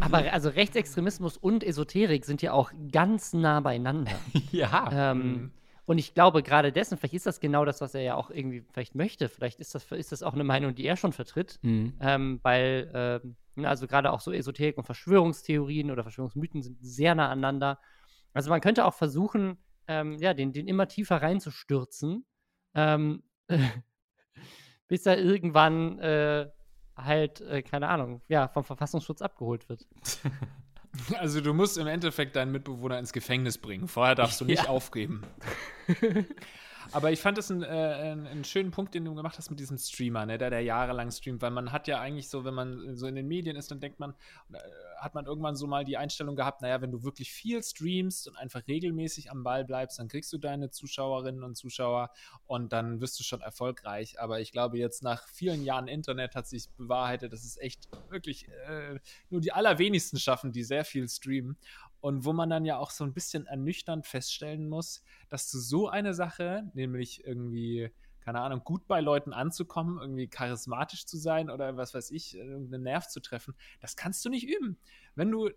[0.00, 4.12] Aber also Rechtsextremismus und Esoterik sind ja auch ganz nah beieinander.
[4.52, 5.10] ja.
[5.10, 5.50] Ähm, mhm.
[5.86, 8.64] Und ich glaube, gerade dessen, vielleicht ist das genau das, was er ja auch irgendwie
[8.72, 9.28] vielleicht möchte.
[9.28, 11.58] Vielleicht ist das, ist das auch eine Meinung, die er schon vertritt.
[11.62, 11.94] Mhm.
[12.00, 17.28] Ähm, weil, ähm, also gerade auch so Esoterik und Verschwörungstheorien oder Verschwörungsmythen sind sehr nah
[17.28, 17.78] aneinander.
[18.32, 22.24] Also man könnte auch versuchen, ähm, ja, den, den immer tiefer reinzustürzen,
[22.74, 23.22] ähm,
[24.88, 26.48] bis er irgendwann äh,
[26.96, 29.86] halt, äh, keine Ahnung, ja, vom Verfassungsschutz abgeholt wird.
[31.18, 33.88] Also du musst im Endeffekt deinen Mitbewohner ins Gefängnis bringen.
[33.88, 34.68] Vorher darfst du nicht ja.
[34.68, 35.22] aufgeben.
[36.94, 39.78] Aber ich fand das einen, äh, einen, schönen Punkt, den du gemacht hast mit diesem
[39.78, 43.08] Streamer, ne, der, der jahrelang streamt, weil man hat ja eigentlich so, wenn man so
[43.08, 44.14] in den Medien ist, dann denkt man,
[44.52, 44.58] äh,
[44.96, 48.36] hat man irgendwann so mal die Einstellung gehabt, naja, wenn du wirklich viel streamst und
[48.36, 52.10] einfach regelmäßig am Ball bleibst, dann kriegst du deine Zuschauerinnen und Zuschauer
[52.46, 54.20] und dann wirst du schon erfolgreich.
[54.20, 58.46] Aber ich glaube, jetzt nach vielen Jahren Internet hat sich bewahrheitet, dass es echt wirklich
[58.68, 61.56] äh, nur die allerwenigsten schaffen, die sehr viel streamen.
[62.04, 65.88] Und wo man dann ja auch so ein bisschen ernüchternd feststellen muss, dass du so
[65.88, 67.90] eine Sache, nämlich irgendwie,
[68.20, 72.82] keine Ahnung, gut bei Leuten anzukommen, irgendwie charismatisch zu sein oder was weiß ich, irgendeinen
[72.82, 74.76] Nerv zu treffen, das kannst du nicht üben.
[75.14, 75.52] Wenn du äh,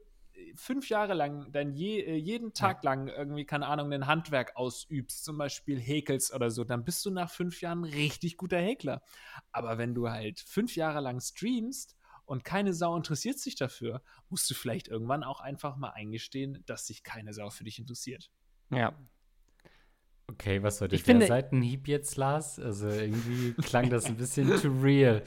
[0.56, 2.92] fünf Jahre lang dann je, äh, jeden Tag ja.
[2.92, 7.12] lang irgendwie, keine Ahnung, ein Handwerk ausübst, zum Beispiel häkelst oder so, dann bist du
[7.12, 9.02] nach fünf Jahren ein richtig guter Häkler.
[9.52, 11.97] Aber wenn du halt fünf Jahre lang streamst,
[12.28, 16.86] und keine Sau interessiert sich dafür, musst du vielleicht irgendwann auch einfach mal eingestehen, dass
[16.86, 18.30] sich keine Sau für dich interessiert.
[18.70, 18.94] Ja.
[20.30, 22.60] Okay, was war der finde, Seitenhieb jetzt, Lars?
[22.60, 25.24] Also irgendwie klang das ein bisschen too real.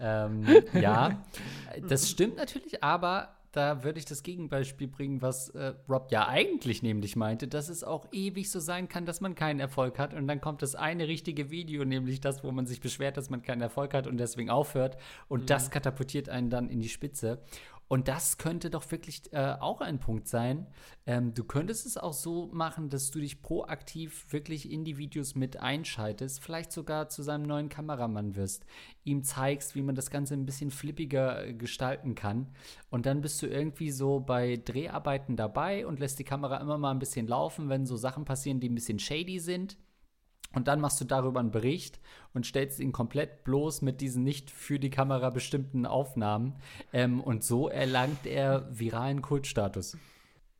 [0.00, 0.44] Ähm,
[0.74, 1.24] ja,
[1.88, 6.82] das stimmt natürlich, aber da würde ich das Gegenbeispiel bringen, was äh, Rob ja eigentlich
[6.82, 10.28] nämlich meinte, dass es auch ewig so sein kann, dass man keinen Erfolg hat und
[10.28, 13.62] dann kommt das eine richtige Video, nämlich das, wo man sich beschwert, dass man keinen
[13.62, 14.96] Erfolg hat und deswegen aufhört
[15.28, 15.46] und mhm.
[15.46, 17.42] das katapultiert einen dann in die Spitze.
[17.90, 20.68] Und das könnte doch wirklich äh, auch ein Punkt sein.
[21.06, 25.34] Ähm, du könntest es auch so machen, dass du dich proaktiv wirklich in die Videos
[25.34, 28.64] mit einschaltest, vielleicht sogar zu seinem neuen Kameramann wirst,
[29.02, 32.54] ihm zeigst, wie man das Ganze ein bisschen flippiger äh, gestalten kann.
[32.90, 36.92] Und dann bist du irgendwie so bei Dreharbeiten dabei und lässt die Kamera immer mal
[36.92, 39.76] ein bisschen laufen, wenn so Sachen passieren, die ein bisschen shady sind.
[40.52, 42.00] Und dann machst du darüber einen Bericht
[42.34, 46.56] und stellst ihn komplett bloß mit diesen nicht für die Kamera bestimmten Aufnahmen.
[46.92, 49.96] Ähm, und so erlangt er viralen Kultstatus.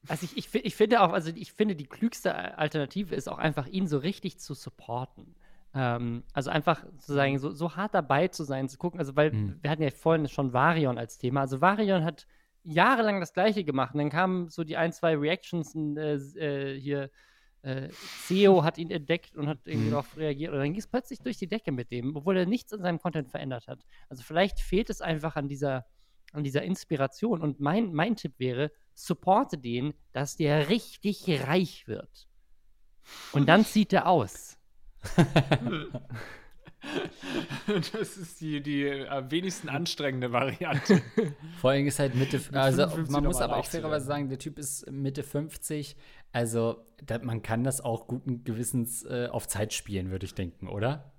[0.09, 3.66] Also ich, ich, ich finde auch, also ich finde, die klügste Alternative ist auch einfach,
[3.66, 5.34] ihn so richtig zu supporten.
[5.74, 9.32] Ähm, also einfach zu sagen, so, so, hart dabei zu sein, zu gucken, also weil
[9.32, 9.59] mhm.
[9.61, 11.43] wir hatten ja vorhin schon Varion als Thema.
[11.43, 12.26] Also Varion hat
[12.64, 17.11] jahrelang das gleiche gemacht und dann kamen so die ein, zwei Reactions äh, äh, hier
[17.63, 17.89] äh,
[18.27, 19.91] CEO hat ihn entdeckt und hat irgendwie mhm.
[19.91, 20.53] darauf reagiert.
[20.53, 22.99] Und dann ging es plötzlich durch die Decke mit dem, obwohl er nichts in seinem
[22.99, 23.85] Content verändert hat.
[24.09, 25.87] Also vielleicht fehlt es einfach an dieser,
[26.33, 27.41] an dieser Inspiration.
[27.41, 32.29] Und mein, mein Tipp wäre, supporte den, dass der richtig reich wird.
[33.33, 34.59] Und dann zieht er aus.
[37.93, 41.01] Das ist die, die am wenigsten anstrengende Variante.
[41.61, 44.91] Vor allem ist halt Mitte, also man muss aber auch fairerweise sagen, der Typ ist
[44.91, 45.97] Mitte 50.
[46.32, 50.68] Also da, man kann das auch guten Gewissens äh, auf Zeit spielen, würde ich denken,
[50.68, 51.12] oder?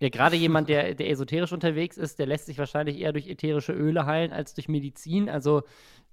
[0.00, 3.72] Ja, gerade jemand, der, der esoterisch unterwegs ist, der lässt sich wahrscheinlich eher durch ätherische
[3.72, 5.30] Öle heilen als durch Medizin.
[5.30, 5.62] Also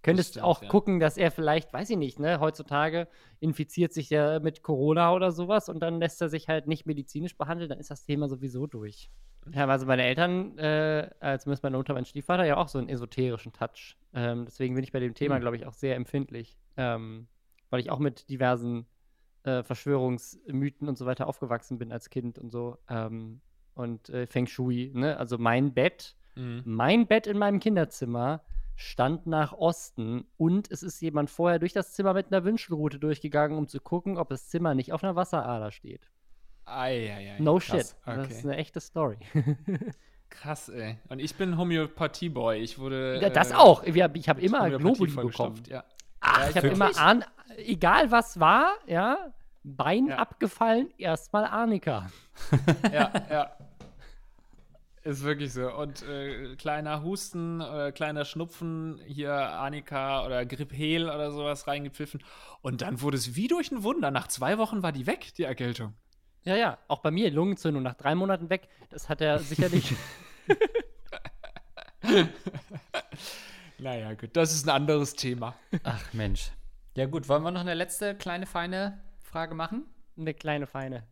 [0.03, 0.67] könntest du auch ja.
[0.67, 3.07] gucken, dass er vielleicht, weiß ich nicht, ne, heutzutage
[3.39, 7.37] infiziert sich ja mit Corona oder sowas und dann lässt er sich halt nicht medizinisch
[7.37, 9.09] behandeln, dann ist das Thema sowieso durch.
[9.51, 13.51] Ja, also meine Eltern, äh, zumindest meine Mutter, mein Stiefvater, ja auch so einen esoterischen
[13.51, 13.97] Touch.
[14.13, 15.41] Ähm, deswegen bin ich bei dem Thema, mhm.
[15.41, 16.57] glaube ich, auch sehr empfindlich.
[16.77, 17.27] Ähm,
[17.69, 18.85] weil ich auch mit diversen
[19.43, 22.77] äh, Verschwörungsmythen und so weiter aufgewachsen bin als Kind und so.
[22.87, 23.41] Ähm,
[23.73, 25.17] und äh, Feng Shui, ne?
[25.17, 26.61] Also mein Bett, mhm.
[26.65, 28.41] mein Bett in meinem Kinderzimmer
[28.75, 33.57] stand nach Osten und es ist jemand vorher durch das Zimmer mit einer Wünschelroute durchgegangen,
[33.57, 36.09] um zu gucken, ob das Zimmer nicht auf einer Wasserader steht.
[36.65, 37.39] Ei, ei, ei.
[37.39, 37.65] No Krass.
[37.65, 37.95] shit.
[38.05, 38.17] Okay.
[38.17, 39.17] Das ist eine echte Story.
[40.29, 40.97] Krass, ey.
[41.09, 42.57] Und ich bin Homöopathie-Boy.
[42.59, 43.19] Ich wurde.
[43.21, 43.83] Ja, das äh, auch.
[43.83, 45.61] Ich habe hab immer Globuli bekommen.
[45.67, 45.83] Ja.
[46.21, 47.23] Ach, ich habe immer, An
[47.57, 50.17] egal was war, ja, Bein ja.
[50.17, 52.07] abgefallen, erstmal Arnika.
[52.91, 53.51] ja, ja.
[55.03, 55.69] Ist wirklich so.
[55.69, 62.23] Und äh, kleiner Husten, äh, kleiner Schnupfen, hier Annika oder Griphel oder sowas reingepfiffen.
[62.61, 64.11] Und dann wurde es wie durch ein Wunder.
[64.11, 65.93] Nach zwei Wochen war die weg, die Erkältung.
[66.45, 66.77] Ja, ja.
[66.87, 68.69] Auch bei mir Lungenzündung nach drei Monaten weg.
[68.91, 69.93] Das hat er sicherlich.
[73.77, 74.29] naja, gut.
[74.37, 75.53] Das ist ein anderes Thema.
[75.83, 76.51] Ach, Mensch.
[76.95, 77.27] Ja, gut.
[77.27, 79.85] Wollen wir noch eine letzte kleine, feine Frage machen?
[80.17, 81.03] Eine kleine, feine.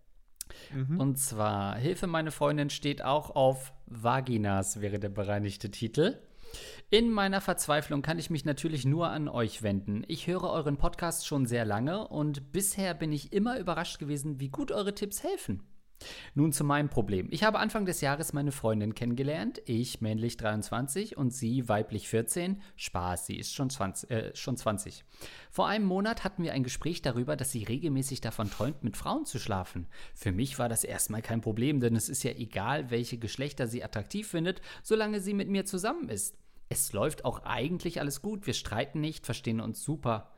[0.73, 0.99] Mhm.
[0.99, 6.17] Und zwar, Hilfe, meine Freundin steht auch auf Vaginas, wäre der bereinigte Titel.
[6.89, 10.03] In meiner Verzweiflung kann ich mich natürlich nur an euch wenden.
[10.07, 14.49] Ich höre euren Podcast schon sehr lange und bisher bin ich immer überrascht gewesen, wie
[14.49, 15.63] gut eure Tipps helfen.
[16.35, 17.27] Nun zu meinem Problem.
[17.31, 22.61] Ich habe Anfang des Jahres meine Freundin kennengelernt, ich männlich 23 und sie weiblich 14.
[22.75, 25.03] Spaß, sie ist schon 20, äh, schon 20.
[25.49, 29.25] Vor einem Monat hatten wir ein Gespräch darüber, dass sie regelmäßig davon träumt, mit Frauen
[29.25, 29.87] zu schlafen.
[30.13, 33.83] Für mich war das erstmal kein Problem, denn es ist ja egal, welche Geschlechter sie
[33.83, 36.37] attraktiv findet, solange sie mit mir zusammen ist.
[36.69, 40.31] Es läuft auch eigentlich alles gut, wir streiten nicht, verstehen uns super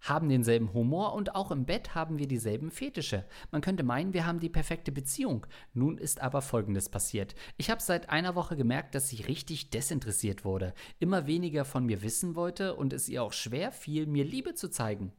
[0.00, 3.24] haben denselben Humor und auch im Bett haben wir dieselben Fetische.
[3.50, 5.46] Man könnte meinen, wir haben die perfekte Beziehung.
[5.74, 7.34] Nun ist aber Folgendes passiert.
[7.56, 12.02] Ich habe seit einer Woche gemerkt, dass sie richtig desinteressiert wurde, immer weniger von mir
[12.02, 15.12] wissen wollte und es ihr auch schwer fiel, mir Liebe zu zeigen.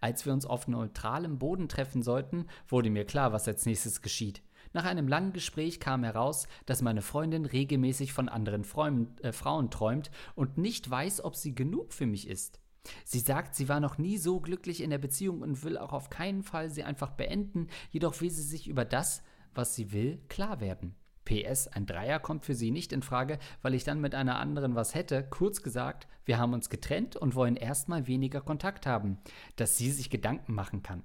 [0.00, 4.42] Als wir uns auf neutralem Boden treffen sollten, wurde mir klar, was als nächstes geschieht.
[4.74, 9.70] Nach einem langen Gespräch kam heraus, dass meine Freundin regelmäßig von anderen Freund, äh, Frauen
[9.70, 12.58] träumt und nicht weiß, ob sie genug für mich ist.
[13.04, 16.10] Sie sagt, sie war noch nie so glücklich in der Beziehung und will auch auf
[16.10, 19.22] keinen Fall sie einfach beenden, jedoch will sie sich über das,
[19.54, 20.94] was sie will, klar werden.
[21.24, 24.74] PS, ein Dreier kommt für sie nicht in Frage, weil ich dann mit einer anderen
[24.74, 25.22] was hätte.
[25.22, 29.18] Kurz gesagt, wir haben uns getrennt und wollen erstmal weniger Kontakt haben,
[29.56, 31.04] dass sie sich Gedanken machen kann.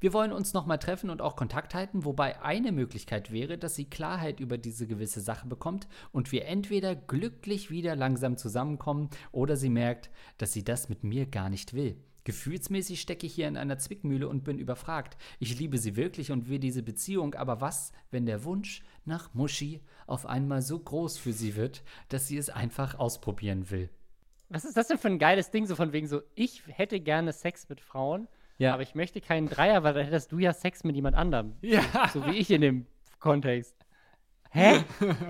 [0.00, 3.90] Wir wollen uns nochmal treffen und auch Kontakt halten, wobei eine Möglichkeit wäre, dass sie
[3.90, 9.70] Klarheit über diese gewisse Sache bekommt und wir entweder glücklich wieder langsam zusammenkommen oder sie
[9.70, 11.96] merkt, dass sie das mit mir gar nicht will.
[12.26, 15.16] Gefühlsmäßig stecke ich hier in einer Zwickmühle und bin überfragt.
[15.38, 19.80] Ich liebe sie wirklich und will diese Beziehung, aber was, wenn der Wunsch nach Muschi
[20.08, 23.90] auf einmal so groß für sie wird, dass sie es einfach ausprobieren will?
[24.48, 27.32] Was ist das denn für ein geiles Ding, so von wegen so, ich hätte gerne
[27.32, 28.26] Sex mit Frauen,
[28.58, 28.74] ja.
[28.74, 31.56] aber ich möchte keinen Dreier, weil dann hättest du ja Sex mit jemand anderem.
[31.62, 31.82] Ja.
[32.12, 32.86] So wie ich in dem
[33.18, 33.76] Kontext.
[34.50, 34.84] Hä?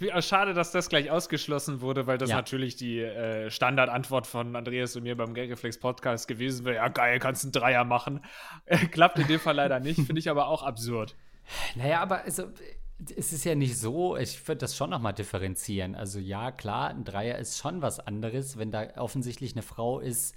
[0.00, 2.36] Äh, schade, dass das gleich ausgeschlossen wurde, weil das ja.
[2.36, 6.76] natürlich die äh, Standardantwort von Andreas und mir beim Gagreflex Podcast gewesen wäre.
[6.76, 8.20] Ja, geil, kannst einen Dreier machen.
[8.66, 11.16] Äh, klappt in dem Fall leider nicht, finde ich aber auch absurd.
[11.74, 12.44] Naja, aber also,
[13.16, 15.94] es ist ja nicht so, ich würde das schon nochmal differenzieren.
[15.94, 20.34] Also ja, klar, ein Dreier ist schon was anderes, wenn da offensichtlich eine Frau ist,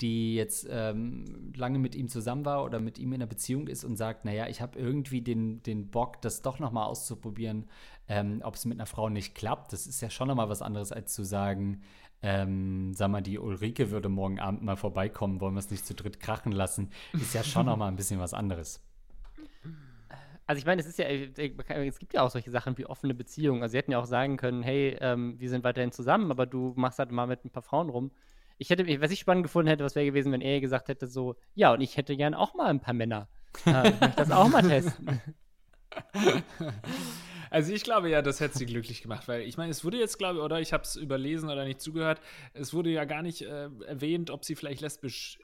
[0.00, 3.84] die jetzt ähm, lange mit ihm zusammen war oder mit ihm in einer Beziehung ist
[3.84, 7.66] und sagt, naja, ich habe irgendwie den, den Bock, das doch nochmal auszuprobieren,
[8.08, 9.72] ähm, ob es mit einer Frau nicht klappt.
[9.72, 11.82] Das ist ja schon nochmal was anderes, als zu sagen,
[12.22, 15.94] ähm, sag mal, die Ulrike würde morgen Abend mal vorbeikommen, wollen wir es nicht zu
[15.94, 18.80] dritt krachen lassen, ist ja schon nochmal ein bisschen was anderes.
[20.46, 21.30] Also ich meine, es ist ja, äh,
[21.86, 23.62] es gibt ja auch solche Sachen wie offene Beziehungen.
[23.62, 26.74] Also sie hätten ja auch sagen können, hey, ähm, wir sind weiterhin zusammen, aber du
[26.76, 28.10] machst halt mal mit ein paar Frauen rum.
[28.58, 31.36] Ich hätte, was ich spannend gefunden hätte, was wäre gewesen, wenn er gesagt hätte, so,
[31.54, 33.28] ja, und ich hätte gern auch mal ein paar Männer.
[33.66, 35.20] Äh, ich möchte das auch mal testen.
[37.50, 40.18] Also ich glaube ja, das hätte sie glücklich gemacht, weil ich meine, es wurde jetzt,
[40.18, 42.20] glaube ich, oder ich habe es überlesen oder nicht zugehört,
[42.52, 45.38] es wurde ja gar nicht äh, erwähnt, ob sie vielleicht lesbisch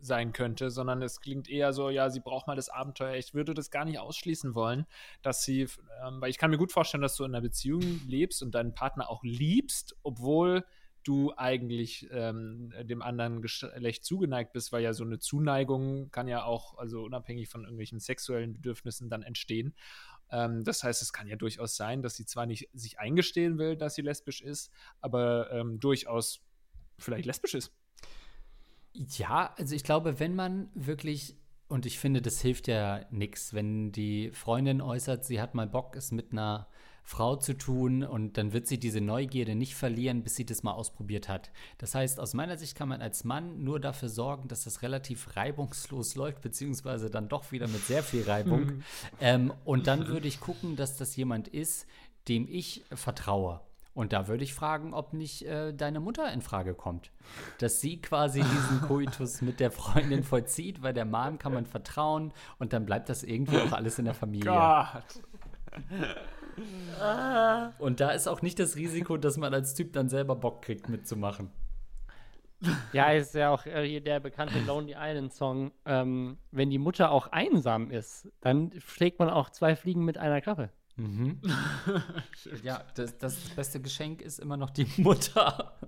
[0.00, 3.14] sein könnte, sondern es klingt eher so, ja, sie braucht mal das Abenteuer.
[3.14, 4.86] Ich würde das gar nicht ausschließen wollen,
[5.22, 5.68] dass sie,
[6.04, 8.74] ähm, weil ich kann mir gut vorstellen, dass du in einer Beziehung lebst und deinen
[8.74, 10.64] Partner auch liebst, obwohl
[11.02, 16.44] du eigentlich ähm, dem anderen Geschlecht zugeneigt bist, weil ja so eine Zuneigung kann ja
[16.44, 19.74] auch, also unabhängig von irgendwelchen sexuellen Bedürfnissen dann entstehen.
[20.30, 23.76] Ähm, das heißt, es kann ja durchaus sein, dass sie zwar nicht sich eingestehen will,
[23.76, 26.40] dass sie lesbisch ist, aber ähm, durchaus
[26.98, 27.72] vielleicht lesbisch ist.
[28.92, 31.36] Ja, also ich glaube, wenn man wirklich
[31.72, 35.96] und ich finde, das hilft ja nichts, wenn die Freundin äußert, sie hat mal Bock,
[35.96, 36.68] es mit einer
[37.02, 40.72] Frau zu tun und dann wird sie diese Neugierde nicht verlieren, bis sie das mal
[40.72, 41.50] ausprobiert hat.
[41.78, 45.36] Das heißt, aus meiner Sicht kann man als Mann nur dafür sorgen, dass das relativ
[45.36, 48.82] reibungslos läuft, beziehungsweise dann doch wieder mit sehr viel Reibung.
[49.20, 51.86] ähm, und dann würde ich gucken, dass das jemand ist,
[52.28, 53.60] dem ich vertraue.
[53.94, 57.10] Und da würde ich fragen, ob nicht äh, deine Mutter in Frage kommt.
[57.58, 62.32] Dass sie quasi diesen Koitus mit der Freundin vollzieht, weil der Mom kann man vertrauen
[62.58, 64.50] und dann bleibt das irgendwie auch alles in der Familie.
[64.50, 65.22] Gott.
[67.78, 70.88] Und da ist auch nicht das Risiko, dass man als Typ dann selber Bock kriegt,
[70.88, 71.50] mitzumachen.
[72.92, 75.72] Ja, ist ja auch äh, hier der bekannte Lonely Island Song.
[75.84, 80.40] Ähm, wenn die Mutter auch einsam ist, dann schlägt man auch zwei Fliegen mit einer
[80.40, 80.70] Klappe.
[80.96, 81.40] Mhm.
[82.62, 85.78] ja, das, das, beste Geschenk ist immer noch die Mutter.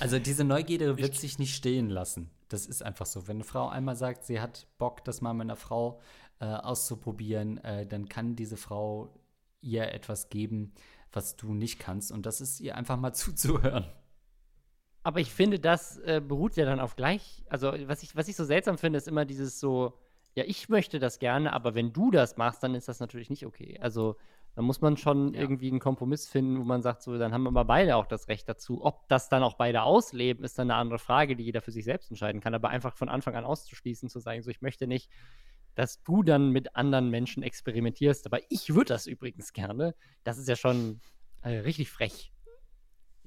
[0.00, 2.30] also diese Neugierde wird ich sich nicht stehen lassen.
[2.48, 3.26] Das ist einfach so.
[3.26, 6.00] Wenn eine Frau einmal sagt, sie hat Bock, das mal mit einer Frau
[6.44, 9.14] äh, auszuprobieren, äh, dann kann diese Frau
[9.62, 10.74] ihr etwas geben,
[11.10, 12.12] was du nicht kannst.
[12.12, 13.86] Und das ist ihr einfach mal zuzuhören.
[15.02, 17.44] Aber ich finde, das äh, beruht ja dann auf gleich.
[17.48, 19.98] Also, was ich, was ich so seltsam finde, ist immer dieses so,
[20.34, 23.46] ja, ich möchte das gerne, aber wenn du das machst, dann ist das natürlich nicht
[23.46, 23.78] okay.
[23.80, 24.16] Also,
[24.54, 25.40] da muss man schon ja.
[25.40, 28.28] irgendwie einen Kompromiss finden, wo man sagt, so, dann haben wir mal beide auch das
[28.28, 28.84] Recht dazu.
[28.84, 31.84] Ob das dann auch beide ausleben, ist dann eine andere Frage, die jeder für sich
[31.84, 32.54] selbst entscheiden kann.
[32.54, 35.10] Aber einfach von Anfang an auszuschließen, zu sagen, so, ich möchte nicht,
[35.74, 38.26] dass du dann mit anderen Menschen experimentierst.
[38.26, 39.94] Aber ich würde das übrigens gerne.
[40.22, 41.00] Das ist ja schon
[41.42, 42.32] äh, richtig frech.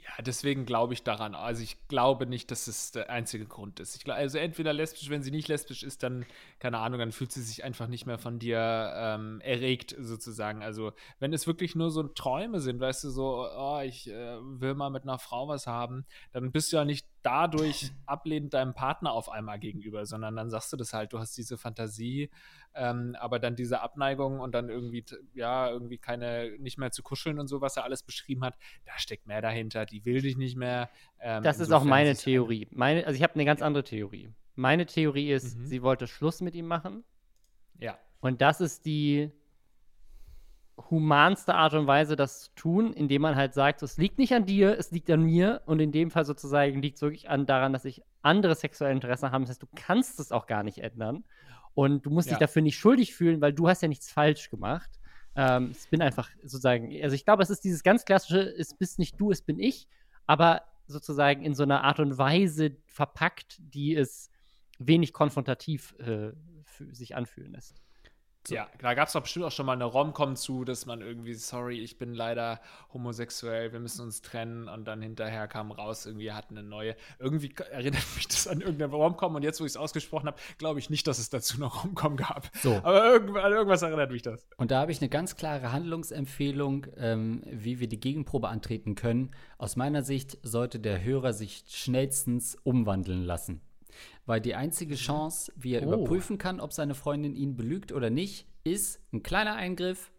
[0.08, 1.36] Ja, deswegen glaube ich daran.
[1.36, 4.02] Also ich glaube nicht, dass es der einzige Grund ist.
[4.06, 6.26] Glaub, also entweder lesbisch, wenn sie nicht lesbisch ist, dann,
[6.60, 10.64] keine Ahnung, dann fühlt sie sich einfach nicht mehr von dir ähm, erregt, sozusagen.
[10.64, 14.76] Also wenn es wirklich nur so Träume sind, weißt du, so, oh, ich äh, will
[14.76, 19.12] mal mit einer Frau was haben, dann bist du ja nicht dadurch ablehnend deinem Partner
[19.12, 22.30] auf einmal gegenüber, sondern dann sagst du das halt, du hast diese Fantasie,
[22.74, 25.04] ähm, aber dann diese Abneigung und dann irgendwie,
[25.34, 28.94] ja, irgendwie keine, nicht mehr zu kuscheln und so, was er alles beschrieben hat, da
[28.98, 30.90] steckt mehr dahinter, die will dich nicht mehr.
[31.20, 32.70] Ähm, das ist auch meine Theorie.
[32.72, 34.30] Meine, also ich habe eine ganz andere Theorie.
[34.56, 35.66] Meine Theorie ist, mhm.
[35.66, 37.04] sie wollte Schluss mit ihm machen.
[37.78, 38.00] Ja.
[38.22, 39.32] Und das ist die
[40.90, 44.46] humanste Art und Weise, das zu tun, indem man halt sagt, es liegt nicht an
[44.46, 47.74] dir, es liegt an mir und in dem Fall sozusagen liegt es wirklich an, daran,
[47.74, 49.44] dass ich andere sexuelle Interessen habe.
[49.44, 51.24] Das heißt, du kannst es auch gar nicht ändern
[51.74, 52.34] und du musst ja.
[52.34, 55.00] dich dafür nicht schuldig fühlen, weil du hast ja nichts falsch gemacht.
[55.36, 59.00] Ähm, ich bin einfach sozusagen, also ich glaube, es ist dieses ganz klassische, es bist
[59.00, 59.88] nicht du, es bin ich,
[60.26, 64.30] aber sozusagen in so einer Art und Weise verpackt, die es
[64.80, 66.32] wenig konfrontativ äh,
[66.92, 67.82] sich anfühlen lässt.
[68.48, 68.56] So.
[68.56, 71.34] Ja, da gab es doch bestimmt auch schon mal eine Rom-Com zu, dass man irgendwie,
[71.34, 72.62] sorry, ich bin leider
[72.94, 76.96] homosexuell, wir müssen uns trennen und dann hinterher kam raus, irgendwie hat eine neue.
[77.20, 80.80] Irgendwie erinnert mich das an irgendeine Rom-Com und jetzt, wo ich es ausgesprochen habe, glaube
[80.80, 82.50] ich nicht, dass es dazu noch Rom-Com gab.
[82.62, 82.76] So.
[82.76, 84.48] Aber irgend, an irgendwas erinnert mich das.
[84.56, 89.32] Und da habe ich eine ganz klare Handlungsempfehlung, ähm, wie wir die Gegenprobe antreten können.
[89.58, 93.60] Aus meiner Sicht sollte der Hörer sich schnellstens umwandeln lassen.
[94.28, 95.00] Weil die einzige mhm.
[95.00, 95.94] Chance, wie er oh.
[95.94, 100.12] überprüfen kann, ob seine Freundin ihn belügt oder nicht, ist ein kleiner Eingriff.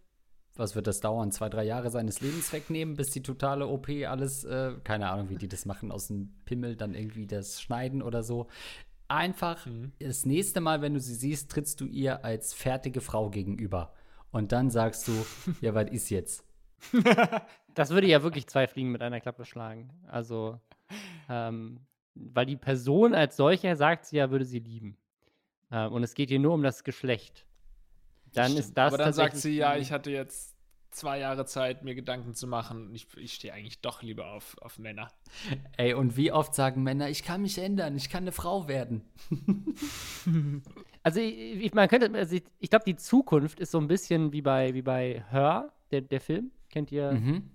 [0.57, 1.31] Was wird das dauern?
[1.31, 5.37] Zwei, drei Jahre seines Lebens wegnehmen, bis die totale OP alles, äh, keine Ahnung, wie
[5.37, 8.49] die das machen, aus dem Pimmel dann irgendwie das schneiden oder so.
[9.07, 9.93] Einfach mhm.
[10.01, 13.93] das nächste Mal, wenn du sie siehst, trittst du ihr als fertige Frau gegenüber.
[14.33, 15.13] Und dann sagst du,
[15.61, 16.45] ja, was ist jetzt?
[17.75, 19.91] das würde ja wirklich zwei Fliegen mit einer Klappe schlagen.
[20.07, 20.59] Also,
[21.29, 21.81] ähm,
[22.35, 24.97] weil die Person als solcher sagt sie ja, würde sie lieben.
[25.71, 27.45] Ähm, und es geht hier nur um das Geschlecht.
[28.33, 28.61] Dann Stimmt.
[28.61, 28.93] ist das.
[28.93, 30.59] Aber dann sagt sie ja, ich hatte jetzt
[30.91, 32.95] zwei Jahre Zeit, mir Gedanken zu machen.
[32.95, 35.09] Ich, ich stehe eigentlich doch lieber auf, auf Männer.
[35.77, 39.03] Ey, und wie oft sagen Männer, ich kann mich ändern, ich kann eine Frau werden.
[41.03, 44.33] also ich, ich, man könnte, also ich, ich glaube, die Zukunft ist so ein bisschen
[44.33, 46.51] wie bei, wie bei Her, der, der Film.
[46.71, 47.13] Kennt ihr?
[47.13, 47.51] Mhm.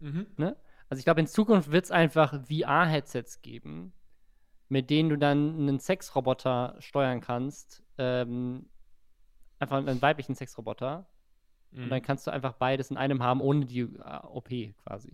[0.00, 0.26] Mhm.
[0.36, 0.56] Ne?
[0.88, 3.92] Also ich glaube, in Zukunft wird es einfach VR-Headsets geben,
[4.68, 7.82] mit denen du dann einen Sexroboter steuern kannst.
[7.98, 8.66] Ähm,
[9.58, 11.06] einfach einen weiblichen Sexroboter.
[11.70, 11.84] Mhm.
[11.84, 12.04] Und dann mhm.
[12.04, 14.50] kannst du einfach beides in einem haben, ohne die äh, OP
[14.84, 15.12] quasi.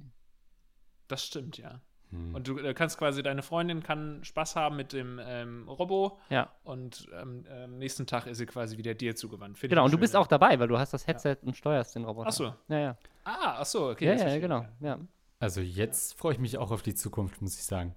[1.09, 1.81] Das stimmt, ja.
[2.13, 2.35] Hm.
[2.35, 6.19] Und du äh, kannst quasi, deine Freundin kann Spaß haben mit dem ähm, Robo.
[6.29, 6.51] Ja.
[6.63, 9.59] Und ähm, am nächsten Tag ist sie quasi wieder dir zugewandt.
[9.59, 11.37] Find genau, und du bist auch dabei, weil du hast das Headset ja.
[11.43, 12.29] und steuerst den Roboter.
[12.29, 12.55] Ach so.
[12.69, 12.97] Ja, ja.
[13.25, 14.07] Ah, ach so, okay.
[14.07, 14.67] Ja, ja, genau.
[14.81, 14.99] Ja.
[15.39, 17.97] Also jetzt freue ich mich auch auf die Zukunft, muss ich sagen.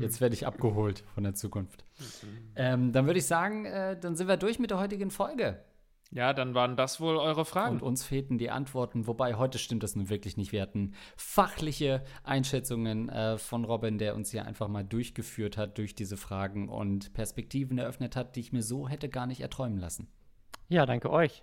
[0.00, 1.84] Jetzt werde ich abgeholt von der Zukunft.
[2.56, 5.62] ähm, dann würde ich sagen, äh, dann sind wir durch mit der heutigen Folge.
[6.14, 7.76] Ja, dann waren das wohl eure Fragen.
[7.76, 10.52] Und uns fehlten die Antworten, wobei heute stimmt das nun wirklich nicht.
[10.52, 15.94] Wir hatten fachliche Einschätzungen äh, von Robin, der uns hier einfach mal durchgeführt hat durch
[15.94, 20.06] diese Fragen und Perspektiven eröffnet hat, die ich mir so hätte gar nicht erträumen lassen.
[20.68, 21.42] Ja, danke euch.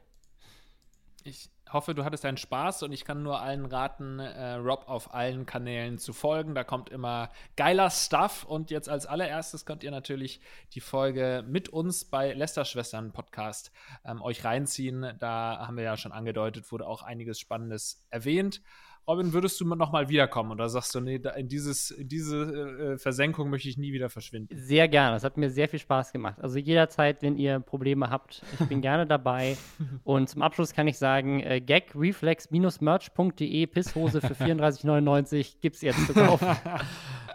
[1.25, 5.13] Ich hoffe, du hattest deinen Spaß und ich kann nur allen raten, äh, Rob auf
[5.13, 6.55] allen Kanälen zu folgen.
[6.55, 8.43] Da kommt immer geiler Stuff.
[8.43, 10.41] Und jetzt als allererstes könnt ihr natürlich
[10.73, 13.71] die Folge mit uns bei Lester Schwestern Podcast
[14.05, 15.13] ähm, euch reinziehen.
[15.19, 18.61] Da haben wir ja schon angedeutet, wurde auch einiges Spannendes erwähnt.
[19.09, 22.97] Robin, würdest du noch mal wiederkommen oder sagst du, nee, in, dieses, in diese äh,
[22.99, 24.55] Versenkung möchte ich nie wieder verschwinden?
[24.55, 25.15] Sehr gerne.
[25.15, 26.35] Das hat mir sehr viel Spaß gemacht.
[26.39, 29.57] Also jederzeit, wenn ihr Probleme habt, ich bin gerne dabei.
[30.03, 36.13] Und zum Abschluss kann ich sagen, äh, gagreflex-merch.de Pisshose für 34,99 gibt es jetzt zu
[36.13, 36.47] kaufen.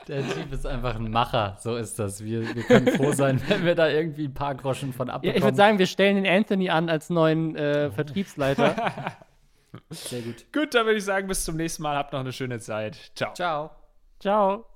[0.07, 2.22] Der Typ ist einfach ein Macher, so ist das.
[2.22, 5.35] Wir, wir können froh sein, wenn wir da irgendwie ein paar Groschen von abbekommen.
[5.35, 9.14] Ja, ich würde sagen, wir stellen den Anthony an als neuen äh, Vertriebsleiter.
[9.91, 10.53] Sehr gut.
[10.53, 11.97] Gut, dann würde ich sagen, bis zum nächsten Mal.
[11.97, 13.12] Habt noch eine schöne Zeit.
[13.14, 13.35] Ciao.
[13.35, 13.70] Ciao.
[14.20, 14.66] Ciao.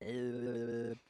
[0.00, 1.00] Flex.